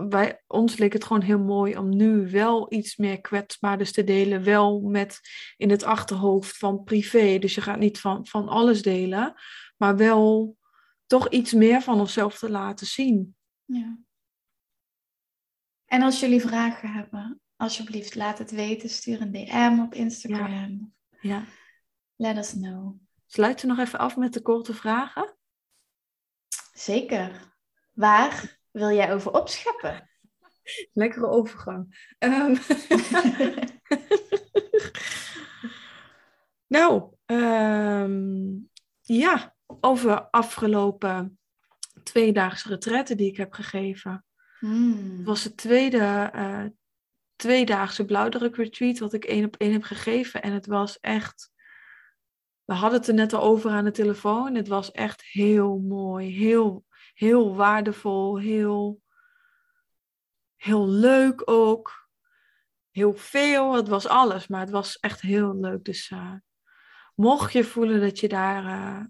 wij, 0.10 0.44
ons 0.48 0.78
leek 0.78 0.94
het 0.94 1.04
gewoon 1.04 1.22
heel 1.22 1.40
mooi 1.40 1.78
om 1.78 1.96
nu 1.96 2.30
wel 2.30 2.74
iets 2.74 2.96
meer 2.96 3.22
kwetsbaarders 3.22 3.92
te 3.92 4.04
delen. 4.04 4.44
Wel 4.44 4.82
met 4.82 5.20
in 5.58 5.70
het 5.70 5.84
achterhoofd 5.84 6.58
van 6.58 6.84
privé. 6.84 7.38
Dus 7.40 7.56
je 7.56 7.62
gaat 7.62 7.80
niet 7.80 8.00
van, 8.00 8.26
van 8.28 8.48
alles 8.48 8.82
delen. 8.82 9.34
Maar 9.78 9.98
wel 9.98 10.58
toch 11.06 11.30
iets 11.30 11.54
meer 11.54 11.82
van 11.82 12.00
onszelf 12.00 12.38
te 12.38 12.50
laten 12.50 12.88
zien. 12.88 13.36
Ja. 13.66 13.98
En 15.86 16.02
als 16.02 16.20
jullie 16.20 16.42
vragen 16.42 16.92
hebben, 16.92 17.42
alsjeblieft 17.60 18.16
laat 18.16 18.38
het 18.38 18.52
weten. 18.52 18.90
Stuur 18.90 19.22
een 19.22 19.32
DM 19.32 19.80
op 19.80 19.94
Instagram. 19.94 20.94
Ja. 21.10 21.36
ja. 21.36 21.44
Let 22.16 22.38
us 22.38 22.52
know. 22.52 22.96
Sluit 23.26 23.62
je 23.62 23.68
nog 23.68 23.80
even 23.80 24.00
af 24.00 24.18
met 24.18 24.34
de 24.34 24.42
korte 24.42 24.74
vragen? 24.74 25.38
Zeker. 26.74 27.54
Waar 27.94 28.60
wil 28.72 28.92
jij 28.92 29.14
over 29.14 29.32
opscheppen? 29.32 30.10
Lekkere 30.94 31.28
overgang. 31.28 32.14
Um, 32.20 32.58
nou, 36.78 37.14
um, 37.26 38.70
ja, 39.02 39.56
over 39.80 40.30
afgelopen 40.30 41.40
tweedaagse 42.04 42.68
retretten 42.68 43.18
die 43.18 43.30
ik 43.30 43.38
heb 43.38 43.54
gegeven. 43.54 44.26
Hmm. 44.60 45.18
Het 45.18 45.26
was 45.26 45.44
het 45.44 45.58
tweede 45.58 46.32
uh, 46.36 46.66
tweedaagse 47.40 48.06
blauwdruk 48.06 48.56
retreat 48.56 49.00
wat 49.00 49.14
ik 49.14 49.26
één 49.26 49.46
op 49.46 49.56
één 49.56 49.72
heb 49.72 49.84
gegeven. 49.84 50.42
En 50.42 50.54
het 50.54 50.66
was 50.66 51.00
echt, 51.00 51.52
we 52.66 52.74
hadden 52.74 53.00
het 53.00 53.08
er 53.08 53.14
net 53.14 53.34
al 53.34 53.42
over 53.42 53.72
aan 53.72 53.86
de 53.86 53.92
telefoon. 53.92 54.56
Het 54.56 54.68
was 54.68 54.92
echt 54.92 55.24
heel 55.24 55.78
mooi, 55.78 56.30
heel 56.32 56.86
heel 57.20 57.56
waardevol, 57.56 58.38
heel, 58.38 59.02
heel 60.56 60.88
leuk 60.88 61.42
ook. 61.46 62.08
Heel 62.92 63.14
veel, 63.14 63.74
het 63.74 63.88
was 63.88 64.08
alles, 64.08 64.48
maar 64.48 64.60
het 64.60 64.70
was 64.70 65.00
echt 65.00 65.22
heel 65.22 65.56
leuk. 65.56 65.84
Dus 65.84 66.10
uh, 66.10 66.34
mocht 67.16 67.54
je 67.54 67.64
voelen 67.64 68.02
dat 68.02 68.20
je 68.20 68.28
daar, 68.28 68.64
uh, 68.64 69.06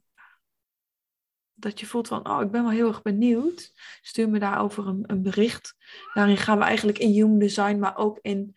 dat 1.60 1.80
je 1.80 1.86
voelt 1.86 2.08
van, 2.08 2.30
oh, 2.30 2.42
ik 2.42 2.52
ben 2.52 2.62
wel 2.62 2.72
heel 2.72 2.88
erg 2.88 3.02
benieuwd, 3.02 3.74
stuur 4.02 4.30
me 4.30 4.40
daarover 4.40 4.88
een, 4.88 5.04
een 5.08 5.22
bericht. 5.22 5.76
Daarin 6.14 6.38
gaan 6.38 6.58
we 6.58 6.64
eigenlijk 6.64 6.98
in 6.98 7.12
human 7.12 7.40
design, 7.40 7.80
maar 7.80 7.98
ook 7.98 8.20
in 8.22 8.56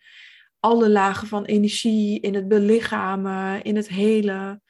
alle 0.59 0.89
lagen 0.89 1.27
van 1.27 1.45
energie, 1.45 2.19
in 2.19 2.33
het 2.33 2.47
belichamen, 2.47 3.63
in 3.63 3.75
het 3.75 3.87
hele 3.87 4.61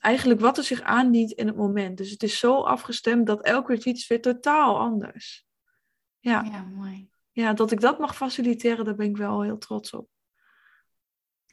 eigenlijk 0.00 0.40
wat 0.40 0.58
er 0.58 0.64
zich 0.64 0.82
aandient 0.82 1.32
in 1.32 1.46
het 1.46 1.56
moment. 1.56 1.96
Dus 1.96 2.10
het 2.10 2.22
is 2.22 2.38
zo 2.38 2.62
afgestemd 2.62 3.26
dat 3.26 3.42
elk 3.42 3.68
retreat 3.68 3.96
is 3.96 4.06
weer 4.06 4.20
totaal 4.20 4.78
anders. 4.78 5.46
Ja. 6.18 6.42
ja, 6.42 6.62
mooi. 6.62 7.10
Ja, 7.30 7.52
dat 7.52 7.70
ik 7.70 7.80
dat 7.80 7.98
mag 7.98 8.16
faciliteren, 8.16 8.84
daar 8.84 8.94
ben 8.94 9.08
ik 9.08 9.16
wel 9.16 9.42
heel 9.42 9.58
trots 9.58 9.92
op. 9.92 10.08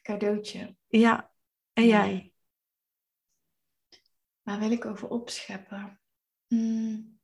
Cadeautje. 0.01 0.75
Ja, 0.87 1.31
en 1.73 1.87
jij? 1.87 2.31
Waar 4.41 4.59
wil 4.59 4.71
ik 4.71 4.85
over 4.85 5.07
opscheppen? 5.07 6.01
Hmm. 6.47 7.15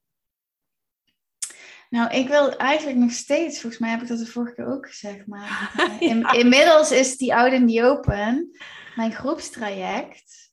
Nou, 1.90 2.10
ik 2.10 2.28
wil 2.28 2.56
eigenlijk 2.56 2.98
nog 2.98 3.10
steeds, 3.10 3.60
volgens 3.60 3.80
mij 3.80 3.90
heb 3.90 4.02
ik 4.02 4.08
dat 4.08 4.18
de 4.18 4.26
vorige 4.26 4.54
keer 4.54 4.66
ook 4.66 4.86
gezegd, 4.86 5.26
maar 5.26 5.74
in, 6.00 6.22
inmiddels 6.32 6.90
is 6.90 7.16
die 7.16 7.34
Out 7.34 7.52
in 7.52 7.68
the 7.68 7.82
Open 7.82 8.56
mijn 8.94 9.12
groepstraject 9.12 10.44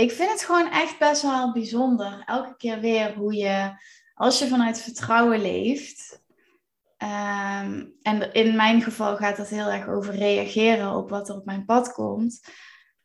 ik 0.00 0.12
vind 0.12 0.30
het 0.30 0.44
gewoon 0.44 0.70
echt 0.70 0.98
best 0.98 1.22
wel 1.22 1.52
bijzonder. 1.52 2.22
Elke 2.26 2.56
keer 2.56 2.80
weer 2.80 3.14
hoe 3.14 3.34
je, 3.34 3.72
als 4.14 4.38
je 4.38 4.48
vanuit 4.48 4.80
vertrouwen 4.80 5.40
leeft. 5.40 6.22
Ehm, 6.96 7.86
en 8.02 8.32
in 8.32 8.56
mijn 8.56 8.82
geval 8.82 9.16
gaat 9.16 9.36
dat 9.36 9.48
heel 9.48 9.68
erg 9.68 9.88
over 9.88 10.14
reageren 10.14 10.96
op 10.96 11.10
wat 11.10 11.28
er 11.28 11.34
op 11.34 11.44
mijn 11.44 11.64
pad 11.64 11.92
komt. 11.92 12.40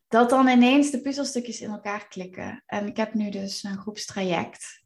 Dat 0.07 0.29
dan 0.29 0.47
ineens 0.47 0.91
de 0.91 1.01
puzzelstukjes 1.01 1.61
in 1.61 1.69
elkaar 1.69 2.07
klikken. 2.07 2.63
En 2.65 2.87
ik 2.87 2.97
heb 2.97 3.13
nu 3.13 3.29
dus 3.29 3.63
een 3.63 3.77
groepstraject. 3.77 4.83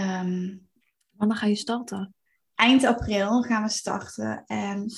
Um, 0.00 0.68
Wanneer 1.10 1.36
ga 1.36 1.46
je 1.46 1.54
starten? 1.54 2.14
Eind 2.54 2.84
april 2.84 3.42
gaan 3.42 3.62
we 3.62 3.68
starten. 3.68 4.44
En 4.46 4.92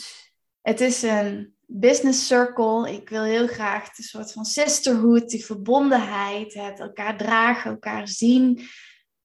het 0.60 0.80
is 0.80 1.02
een 1.02 1.54
business 1.66 2.26
circle. 2.26 2.92
Ik 2.92 3.08
wil 3.08 3.22
heel 3.22 3.46
graag 3.46 3.94
de 3.94 4.02
soort 4.02 4.32
van 4.32 4.44
sisterhood, 4.44 5.28
die 5.28 5.44
verbondenheid, 5.44 6.54
het 6.54 6.80
elkaar 6.80 7.16
dragen, 7.16 7.70
elkaar 7.70 8.08
zien. 8.08 8.58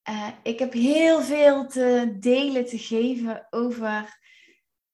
Uh, 0.09 0.27
ik 0.43 0.59
heb 0.59 0.73
heel 0.73 1.21
veel 1.21 1.67
te 1.67 2.15
delen, 2.19 2.65
te 2.65 2.77
geven 2.77 3.47
over 3.49 4.19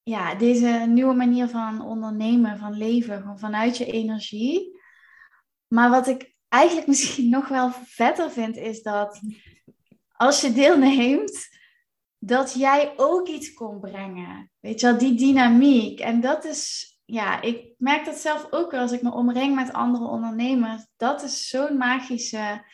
ja, 0.01 0.35
deze 0.35 0.85
nieuwe 0.87 1.13
manier 1.13 1.47
van 1.47 1.81
ondernemen, 1.81 2.57
van 2.57 2.77
leven, 2.77 3.21
gewoon 3.21 3.39
vanuit 3.39 3.77
je 3.77 3.85
energie. 3.85 4.79
Maar 5.67 5.89
wat 5.89 6.07
ik 6.07 6.35
eigenlijk 6.47 6.87
misschien 6.93 7.29
nog 7.29 7.47
wel 7.47 7.71
vetter 7.71 8.31
vind, 8.31 8.57
is 8.57 8.81
dat 8.81 9.21
als 10.25 10.41
je 10.41 10.53
deelneemt, 10.53 11.49
dat 12.17 12.53
jij 12.53 12.93
ook 12.95 13.27
iets 13.27 13.53
kon 13.53 13.79
brengen. 13.79 14.51
Weet 14.59 14.79
je 14.79 14.87
wel, 14.87 14.97
die 14.97 15.15
dynamiek. 15.15 15.99
En 15.99 16.21
dat 16.21 16.45
is 16.45 16.93
ja, 17.05 17.41
ik 17.41 17.73
merk 17.77 18.05
dat 18.05 18.15
zelf 18.15 18.47
ook 18.49 18.71
wel 18.71 18.81
als 18.81 18.91
ik 18.91 19.01
me 19.01 19.11
omring 19.11 19.55
met 19.55 19.73
andere 19.73 20.05
ondernemers. 20.05 20.85
Dat 20.97 21.23
is 21.23 21.47
zo'n 21.47 21.77
magische 21.77 22.65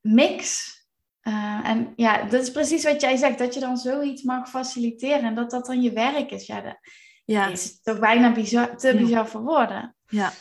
mix. 0.00 0.74
Uh, 1.22 1.60
en 1.64 1.92
ja, 1.96 2.22
dat 2.22 2.42
is 2.42 2.50
precies 2.50 2.84
wat 2.84 3.00
jij 3.00 3.16
zegt, 3.16 3.38
dat 3.38 3.54
je 3.54 3.60
dan 3.60 3.76
zoiets 3.76 4.22
mag 4.22 4.48
faciliteren 4.48 5.24
en 5.24 5.34
dat 5.34 5.50
dat 5.50 5.66
dan 5.66 5.82
je 5.82 5.92
werk 5.92 6.30
is. 6.30 6.46
Ja, 6.46 6.60
dat 6.60 6.78
ja. 7.24 7.48
is 7.48 7.80
toch 7.82 7.98
bijna 7.98 8.32
bizar, 8.32 8.76
te 8.76 8.96
bizar 8.96 9.28
voor 9.28 9.42
woorden. 9.42 9.96
Ja. 10.06 10.32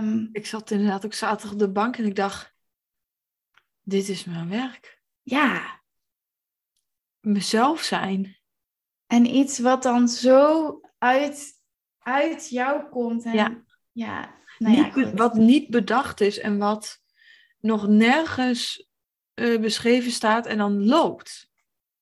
Um, 0.00 0.28
ik 0.32 0.46
zat 0.46 0.70
inderdaad 0.70 1.04
ook 1.04 1.14
zaterdag 1.14 1.52
op 1.52 1.58
de 1.58 1.70
bank 1.70 1.96
en 1.96 2.04
ik 2.04 2.16
dacht, 2.16 2.54
dit 3.82 4.08
is 4.08 4.24
mijn 4.24 4.48
werk. 4.48 4.97
Ja. 5.30 5.80
Mezelf 7.20 7.82
zijn. 7.82 8.36
En 9.06 9.34
iets 9.34 9.58
wat 9.58 9.82
dan 9.82 10.08
zo 10.08 10.80
uit, 10.98 11.52
uit 11.98 12.48
jou 12.48 12.88
komt. 12.88 13.24
En, 13.24 13.32
ja. 13.32 13.64
ja, 13.92 14.34
nou 14.58 14.76
ja 14.76 15.14
wat 15.14 15.34
niet 15.34 15.70
bedacht 15.70 16.20
is 16.20 16.38
en 16.38 16.58
wat 16.58 17.00
nog 17.60 17.88
nergens 17.88 18.88
uh, 19.34 19.60
beschreven 19.60 20.10
staat 20.10 20.46
en 20.46 20.58
dan 20.58 20.84
loopt. 20.84 21.50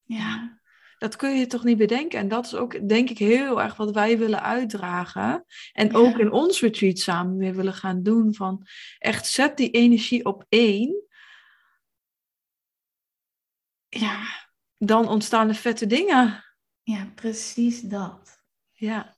Ja. 0.03 0.61
Dat 0.99 1.17
kun 1.17 1.39
je 1.39 1.47
toch 1.47 1.65
niet 1.65 1.79
bedenken. 1.79 2.19
En 2.19 2.29
dat 2.29 2.47
is 2.47 2.55
ook, 2.55 2.89
denk 2.89 3.11
ik, 3.11 3.19
heel 3.19 3.63
erg 3.63 3.77
wat 3.77 3.91
wij 3.91 4.19
willen 4.19 4.43
uitdragen. 4.43 5.45
En 5.73 5.95
ook 5.95 6.19
in 6.19 6.31
ons 6.33 6.61
retreat 6.61 6.99
samen 6.99 7.37
weer 7.37 7.55
willen 7.55 7.75
gaan 7.75 8.03
doen. 8.03 8.35
Van 8.35 8.67
echt 8.99 9.27
zet 9.27 9.57
die 9.57 9.71
energie 9.71 10.25
op 10.25 10.45
één. 10.49 11.06
Ja, 14.01 14.49
dan 14.79 15.09
ontstaan 15.09 15.49
er 15.49 15.55
vette 15.55 15.87
dingen. 15.87 16.45
Ja, 16.83 17.13
precies 17.15 17.81
dat. 17.81 18.45
Ja. 18.73 19.17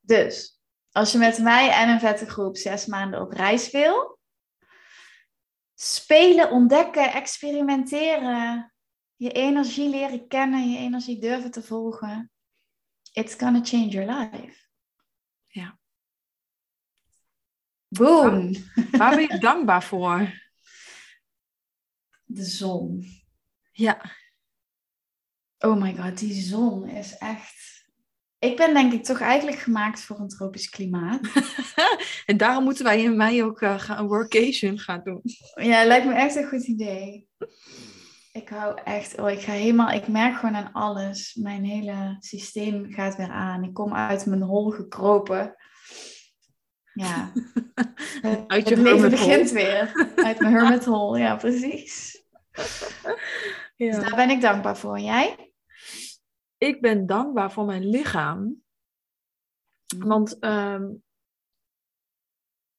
Dus, 0.00 0.60
als 0.90 1.12
je 1.12 1.18
met 1.18 1.38
mij 1.38 1.70
en 1.70 1.88
een 1.88 2.00
vette 2.00 2.26
groep 2.26 2.56
zes 2.56 2.86
maanden 2.86 3.20
op 3.20 3.32
reis 3.32 3.70
wil, 3.70 4.18
spelen, 5.74 6.50
ontdekken, 6.50 7.12
experimenteren, 7.12 8.72
je 9.16 9.30
energie 9.30 9.88
leren 9.88 10.28
kennen, 10.28 10.70
je 10.70 10.78
energie 10.78 11.20
durven 11.20 11.50
te 11.50 11.62
volgen, 11.62 12.30
it's 13.12 13.34
gonna 13.34 13.60
change 13.64 13.88
your 13.88 14.12
life. 14.12 14.66
Ja. 15.46 15.78
Boom. 17.88 18.52
Waar 18.90 19.14
ben 19.14 19.20
je 19.20 19.38
dankbaar 19.38 19.82
voor? 19.82 20.32
De 22.24 22.44
zon. 22.44 23.06
Ja. 23.78 24.00
Oh 25.58 25.80
my 25.80 25.94
god, 25.96 26.18
die 26.18 26.42
zon 26.42 26.88
is 26.88 27.16
echt. 27.16 27.86
Ik 28.38 28.56
ben 28.56 28.74
denk 28.74 28.92
ik 28.92 29.04
toch 29.04 29.20
eigenlijk 29.20 29.58
gemaakt 29.58 30.00
voor 30.00 30.18
een 30.18 30.28
tropisch 30.28 30.68
klimaat. 30.68 31.20
en 32.26 32.36
daarom 32.36 32.64
moeten 32.64 32.84
wij 32.84 33.02
in 33.02 33.16
mei 33.16 33.44
ook 33.44 33.60
uh, 33.60 33.78
gaan, 33.78 33.98
een 33.98 34.06
workation 34.06 34.78
gaan 34.78 35.00
doen. 35.04 35.22
Ja, 35.54 35.84
lijkt 35.84 36.06
me 36.06 36.14
echt 36.14 36.36
een 36.36 36.48
goed 36.48 36.66
idee. 36.66 37.28
Ik 38.32 38.48
hou 38.48 38.80
echt, 38.84 39.18
oh, 39.18 39.30
ik 39.30 39.40
ga 39.40 39.52
helemaal, 39.52 39.90
ik 39.90 40.08
merk 40.08 40.34
gewoon 40.34 40.56
aan 40.56 40.72
alles. 40.72 41.34
Mijn 41.34 41.64
hele 41.64 42.16
systeem 42.18 42.92
gaat 42.92 43.16
weer 43.16 43.30
aan. 43.30 43.64
Ik 43.64 43.74
kom 43.74 43.94
uit 43.94 44.26
mijn 44.26 44.42
hol 44.42 44.70
gekropen. 44.70 45.56
Ja. 46.92 47.32
uit 48.46 48.68
je 48.68 48.74
het 48.74 48.84
leven 48.84 49.10
begint 49.10 49.50
weer. 49.50 50.12
Uit 50.16 50.40
mijn 50.40 50.52
hermit 50.58 50.84
hole, 50.84 51.18
ja, 51.18 51.36
precies. 51.36 52.22
Ja. 53.78 53.90
Dus 53.90 54.04
daar 54.04 54.16
ben 54.16 54.30
ik 54.30 54.40
dankbaar 54.40 54.76
voor. 54.76 54.98
Jij? 54.98 55.48
ik 56.58 56.80
ben 56.80 57.06
dankbaar 57.06 57.52
voor 57.52 57.64
mijn 57.64 57.88
lichaam. 57.88 58.62
Mhm. 59.96 60.06
Want 60.06 60.44
um, 60.44 61.02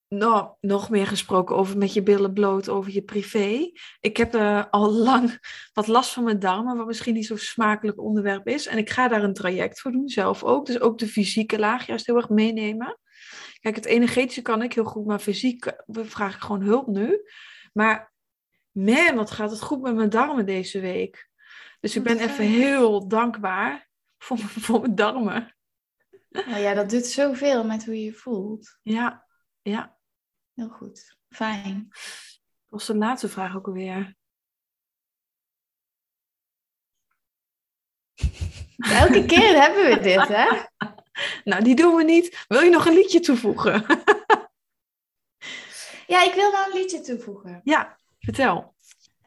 nou, 0.08 0.52
nog 0.60 0.90
meer 0.90 1.08
gesproken 1.08 1.56
over 1.56 1.78
met 1.78 1.94
je 1.94 2.04
billen 2.04 2.34
bloot, 2.34 2.70
over 2.70 2.92
je 2.92 3.02
privé. 3.02 3.72
Ik 4.00 4.18
heb 4.18 4.36
uh, 4.36 4.66
al 4.70 4.92
lang 4.92 5.40
wat 5.74 5.88
last 5.88 6.14
van 6.14 6.24
mijn 6.24 6.40
darmen, 6.40 6.78
wat 6.78 6.88
misschien 6.88 7.14
niet 7.14 7.26
zo'n 7.26 7.38
smakelijk 7.38 8.00
onderwerp 8.00 8.48
is. 8.48 8.68
En 8.68 8.78
ik 8.78 8.90
ga 8.90 9.08
daar 9.08 9.24
een 9.24 9.34
traject 9.34 9.82
voor 9.82 9.92
doen, 9.92 10.10
zelf 10.10 10.44
ook. 10.44 10.66
Dus 10.66 10.80
ook 10.80 10.98
de 10.98 11.08
fysieke 11.08 11.60
laag 11.60 11.86
juist 11.86 12.06
heel 12.06 12.16
erg 12.16 12.30
meenemen. 12.30 13.00
Kijk, 13.60 13.76
het 13.76 13.86
energetische 13.86 14.42
kan 14.42 14.62
ik 14.62 14.74
heel 14.74 14.84
goed, 14.84 15.06
maar 15.06 15.20
fysiek 15.20 15.74
vraag 15.88 16.36
ik 16.36 16.42
gewoon 16.42 16.62
hulp 16.62 16.88
nu. 16.88 17.22
Maar 17.74 18.14
man, 18.84 19.16
wat 19.16 19.32
gaat 19.32 19.52
het 19.52 19.62
goed 19.62 19.82
met 19.82 19.96
mijn 19.96 20.10
darmen 20.10 20.46
deze 20.46 20.80
week. 20.80 21.30
Dus 21.80 21.96
ik 21.96 22.04
ben 22.04 22.20
even 22.20 22.46
heel 22.46 23.08
dankbaar 23.08 23.90
voor, 24.18 24.38
voor 24.66 24.80
mijn 24.80 24.96
darmen. 24.96 25.56
Nou 26.30 26.58
ja, 26.58 26.74
dat 26.74 26.90
doet 26.90 27.06
zoveel 27.06 27.64
met 27.64 27.86
hoe 27.86 27.96
je 27.96 28.04
je 28.04 28.14
voelt. 28.14 28.80
Ja, 28.82 29.28
ja. 29.62 29.98
Heel 30.54 30.70
goed. 30.70 31.18
Fijn. 31.30 31.88
Dat 31.90 32.80
was 32.80 32.86
de 32.86 32.96
laatste 32.96 33.30
vraag 33.30 33.56
ook 33.56 33.68
alweer. 33.68 34.16
Elke 38.78 39.26
keer 39.26 39.62
hebben 39.62 39.86
we 39.86 40.00
dit, 40.00 40.28
hè? 40.28 40.48
Nou, 41.44 41.64
die 41.64 41.76
doen 41.76 41.96
we 41.96 42.04
niet. 42.04 42.46
Wil 42.48 42.62
je 42.62 42.70
nog 42.70 42.86
een 42.86 42.94
liedje 42.94 43.20
toevoegen? 43.20 43.86
ja, 46.08 46.24
ik 46.24 46.34
wil 46.34 46.52
wel 46.52 46.66
een 46.66 46.74
liedje 46.74 47.02
toevoegen. 47.02 47.62
Ja, 47.64 47.99
vertel. 48.34 48.76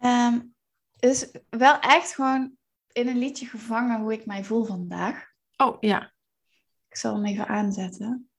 Um, 0.04 0.54
is 0.98 1.30
wel 1.50 1.78
echt 1.78 2.14
gewoon 2.14 2.56
in 2.92 3.08
een 3.08 3.18
liedje 3.18 3.46
gevangen 3.46 4.00
hoe 4.00 4.12
ik 4.12 4.26
mij 4.26 4.44
voel 4.44 4.64
vandaag. 4.64 5.30
Oh 5.56 5.76
ja. 5.80 6.12
Ik 6.88 6.96
zal 6.96 7.14
hem 7.14 7.24
even 7.24 7.48
aanzetten. 7.48 8.30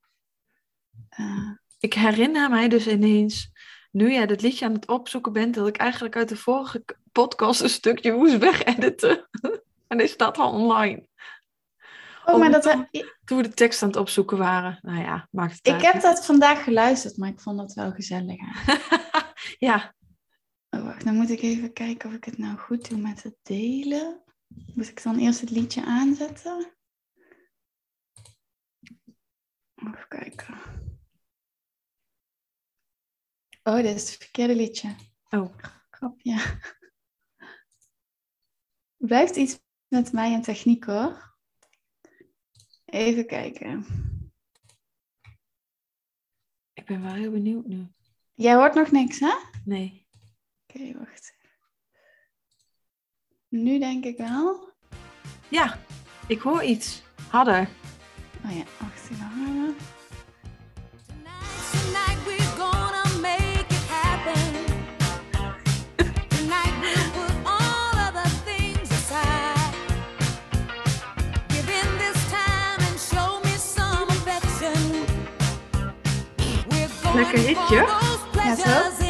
Uh, 1.20 1.52
ik 1.80 1.94
herinner 1.94 2.50
mij 2.50 2.68
dus 2.68 2.88
ineens, 2.88 3.52
nu 3.92 4.12
jij 4.12 4.26
dat 4.26 4.42
liedje 4.42 4.66
aan 4.66 4.74
het 4.74 4.88
opzoeken 4.88 5.34
bent, 5.34 5.54
dat 5.54 5.68
ik 5.68 5.78
eigenlijk 5.78 6.16
uit 6.16 6.30
de 6.30 6.38
vorige 6.38 6.86
podcast 7.12 7.62
een 7.62 7.70
stukje 7.70 8.14
moest 8.14 8.38
wegediten. 8.38 9.30
en 9.88 10.00
is 10.00 10.12
staat 10.12 10.38
al 10.38 10.52
online. 10.52 11.08
Oh, 12.26 12.40
maar 12.40 12.52
dat... 12.52 12.64
Toen 13.26 13.38
we 13.38 13.44
de 13.44 13.54
tekst 13.54 13.82
aan 13.82 13.88
het 13.88 13.98
opzoeken 13.98 14.38
waren. 14.38 14.80
Nou 14.82 15.00
ja, 15.00 15.28
maakt 15.32 15.54
het 15.54 15.68
Ik 15.68 15.82
heb 15.82 16.02
dat 16.02 16.26
vandaag 16.26 16.64
geluisterd, 16.64 17.18
maar 17.18 17.30
ik 17.30 17.40
vond 17.40 17.58
dat 17.58 17.74
wel 17.74 17.92
gezellig. 17.92 18.36
ja, 19.70 19.94
Oh, 20.74 20.84
wacht, 20.84 21.04
dan 21.04 21.16
moet 21.16 21.30
ik 21.30 21.42
even 21.42 21.74
kijken 21.74 22.10
of 22.10 22.16
ik 22.16 22.24
het 22.24 22.38
nou 22.38 22.58
goed 22.58 22.90
doe 22.90 23.00
met 23.00 23.24
het 23.24 23.38
delen. 23.42 24.24
Moet 24.76 24.88
ik 24.88 25.04
dan 25.04 25.18
eerst 25.18 25.42
het 25.42 25.50
liedje 25.50 25.86
aanzetten? 25.86 26.74
Even 29.76 30.08
kijken. 30.08 30.58
Oh, 33.64 33.76
dit 33.76 33.96
is 33.96 34.10
het 34.10 34.24
verkeerde 34.24 34.56
liedje. 34.56 34.96
Oh. 35.30 35.58
Grapje. 35.90 36.60
Blijft 38.98 39.36
iets 39.36 39.60
met 39.88 40.12
mij 40.12 40.34
en 40.34 40.42
techniek 40.42 40.84
hoor. 40.84 41.36
Even 42.86 43.26
kijken. 43.26 43.86
Ik 46.74 46.86
ben 46.86 47.02
wel 47.02 47.14
heel 47.14 47.32
benieuwd 47.32 47.66
nu. 47.66 47.88
Jij 48.34 48.56
hoort 48.56 48.74
nog 48.74 48.92
niks, 48.92 49.20
hè? 49.20 49.34
Nee. 49.66 50.03
Oké, 50.76 50.82
okay, 50.82 50.96
wacht. 51.00 51.34
Nu 53.50 53.80
denk 53.80 54.06
ik 54.06 54.18
wel. 54.18 54.70
Ja, 55.48 55.78
ik 56.28 56.42
hoor 56.42 56.64
iets. 56.64 57.02
Harder. 57.30 57.68
Oh 58.46 58.52
ja, 58.56 58.64
wacht 58.80 59.10
even 59.12 59.26
harder. 59.26 59.74
Lekker 77.16 77.40
hitje. 77.40 77.76
Ja, 78.34 78.56
zo. 78.56 79.03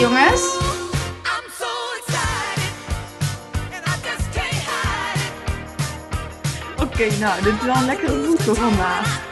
Jongens. 0.00 0.58
Oké, 6.74 6.82
okay, 6.82 7.18
nou, 7.18 7.42
dit 7.42 7.52
is 7.52 7.62
wel 7.64 7.74
een 7.74 7.84
lekkere 7.84 8.36
voor 8.36 8.56
vandaag. 8.56 9.28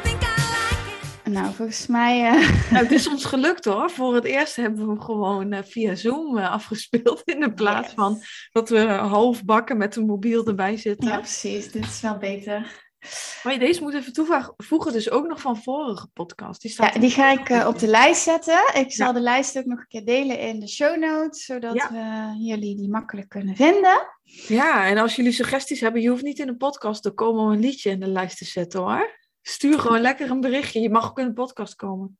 Nou, 1.24 1.54
volgens 1.54 1.86
mij... 1.86 2.34
Uh... 2.34 2.70
Nou, 2.70 2.82
het 2.84 2.92
is 2.92 3.08
ons 3.08 3.24
gelukt 3.24 3.64
hoor. 3.64 3.90
Voor 3.90 4.14
het 4.14 4.24
eerst 4.24 4.56
hebben 4.56 4.84
we 4.84 4.90
hem 4.90 5.00
gewoon 5.00 5.52
uh, 5.52 5.58
via 5.62 5.94
Zoom 5.94 6.38
uh, 6.38 6.50
afgespeeld. 6.50 7.22
In 7.24 7.40
de 7.40 7.52
plaats 7.52 7.86
yes. 7.86 7.94
van 7.94 8.22
dat 8.52 8.68
we 8.68 8.86
half 8.88 9.44
bakken 9.44 9.76
met 9.76 9.96
een 9.96 10.06
mobiel 10.06 10.46
erbij 10.46 10.76
zitten. 10.76 11.08
Ja, 11.08 11.16
precies. 11.16 11.72
Dit 11.72 11.84
is 11.84 12.00
wel 12.00 12.18
beter. 12.18 12.87
Maar 13.42 13.52
je 13.52 13.58
deze 13.58 13.82
moet 13.82 13.94
even 13.94 14.12
toevoegen, 14.12 14.92
dus 14.92 15.10
ook 15.10 15.26
nog 15.26 15.40
van 15.40 15.62
vorige 15.62 16.08
podcast. 16.12 16.60
Die, 16.60 16.70
staat 16.70 16.94
ja, 16.94 17.00
die 17.00 17.10
ga 17.10 17.32
ik 17.32 17.48
uh, 17.48 17.66
op 17.66 17.78
de 17.78 17.86
lijst 17.86 18.22
zetten. 18.22 18.74
Ik 18.74 18.92
zal 18.92 19.12
de 19.12 19.20
lijst 19.20 19.58
ook 19.58 19.64
nog 19.64 19.78
een 19.78 19.86
keer 19.86 20.04
delen 20.04 20.38
in 20.38 20.60
de 20.60 20.68
show 20.68 20.98
notes, 20.98 21.44
zodat 21.44 21.74
ja. 21.74 21.90
we 21.90 22.34
jullie 22.44 22.76
die 22.76 22.90
makkelijk 22.90 23.28
kunnen 23.28 23.56
vinden. 23.56 24.00
Ja, 24.48 24.86
en 24.86 24.98
als 24.98 25.16
jullie 25.16 25.32
suggesties 25.32 25.80
hebben, 25.80 26.02
je 26.02 26.08
hoeft 26.08 26.22
niet 26.22 26.38
in 26.38 26.48
een 26.48 26.56
podcast 26.56 27.02
te 27.02 27.10
komen 27.10 27.42
om 27.42 27.50
een 27.50 27.60
liedje 27.60 27.90
in 27.90 28.00
de 28.00 28.08
lijst 28.08 28.38
te 28.38 28.44
zetten 28.44 28.80
hoor. 28.80 29.16
Stuur 29.42 29.78
gewoon 29.78 30.00
lekker 30.00 30.30
een 30.30 30.40
berichtje. 30.40 30.80
Je 30.80 30.90
mag 30.90 31.08
ook 31.08 31.18
in 31.18 31.26
een 31.26 31.34
podcast 31.34 31.74
komen. 31.74 32.18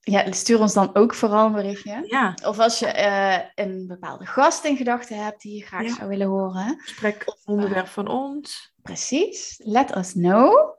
Ja, 0.00 0.32
stuur 0.32 0.60
ons 0.60 0.72
dan 0.72 0.94
ook 0.94 1.14
vooral 1.14 1.46
een 1.46 1.52
berichtje. 1.52 2.04
Ja. 2.06 2.34
Of 2.44 2.58
als 2.58 2.78
je 2.78 2.86
uh, 2.86 3.66
een 3.66 3.86
bepaalde 3.86 4.26
gast 4.26 4.64
in 4.64 4.76
gedachten 4.76 5.24
hebt 5.24 5.42
die 5.42 5.56
je 5.56 5.66
graag 5.66 5.88
zou 5.88 6.08
willen 6.08 6.26
horen. 6.26 6.80
Gesprek 6.80 7.22
of 7.26 7.40
onderwerp 7.44 7.86
van 7.86 8.08
ons. 8.08 8.71
Precies, 8.82 9.60
let 9.64 9.96
us 9.96 10.12
know. 10.12 10.76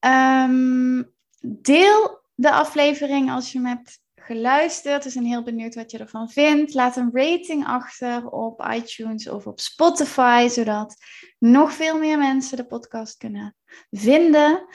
Ja. 0.00 0.44
Um, 0.44 1.14
deel 1.40 2.20
de 2.34 2.52
aflevering 2.52 3.30
als 3.30 3.52
je 3.52 3.58
hem 3.58 3.66
hebt 3.66 4.00
geluisterd. 4.14 5.04
We 5.04 5.10
zijn 5.10 5.24
heel 5.24 5.42
benieuwd 5.42 5.74
wat 5.74 5.90
je 5.90 5.98
ervan 5.98 6.30
vindt. 6.30 6.74
Laat 6.74 6.96
een 6.96 7.10
rating 7.12 7.66
achter 7.66 8.28
op 8.28 8.66
iTunes 8.72 9.28
of 9.28 9.46
op 9.46 9.60
Spotify, 9.60 10.48
zodat 10.48 10.96
nog 11.38 11.72
veel 11.72 11.98
meer 11.98 12.18
mensen 12.18 12.56
de 12.56 12.66
podcast 12.66 13.16
kunnen 13.16 13.56
vinden. 13.90 14.66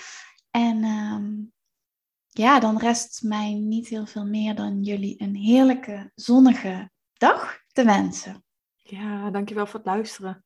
En 0.51 0.83
um, 0.83 1.51
ja, 2.27 2.59
dan 2.59 2.77
rest 2.77 3.23
mij 3.23 3.53
niet 3.53 3.87
heel 3.87 4.05
veel 4.05 4.25
meer 4.25 4.55
dan 4.55 4.81
jullie 4.81 5.21
een 5.21 5.35
heerlijke 5.35 6.11
zonnige 6.15 6.89
dag 7.13 7.59
te 7.67 7.83
wensen. 7.83 8.43
Ja, 8.75 9.29
dankjewel 9.29 9.65
voor 9.65 9.79
het 9.79 9.87
luisteren. 9.87 10.45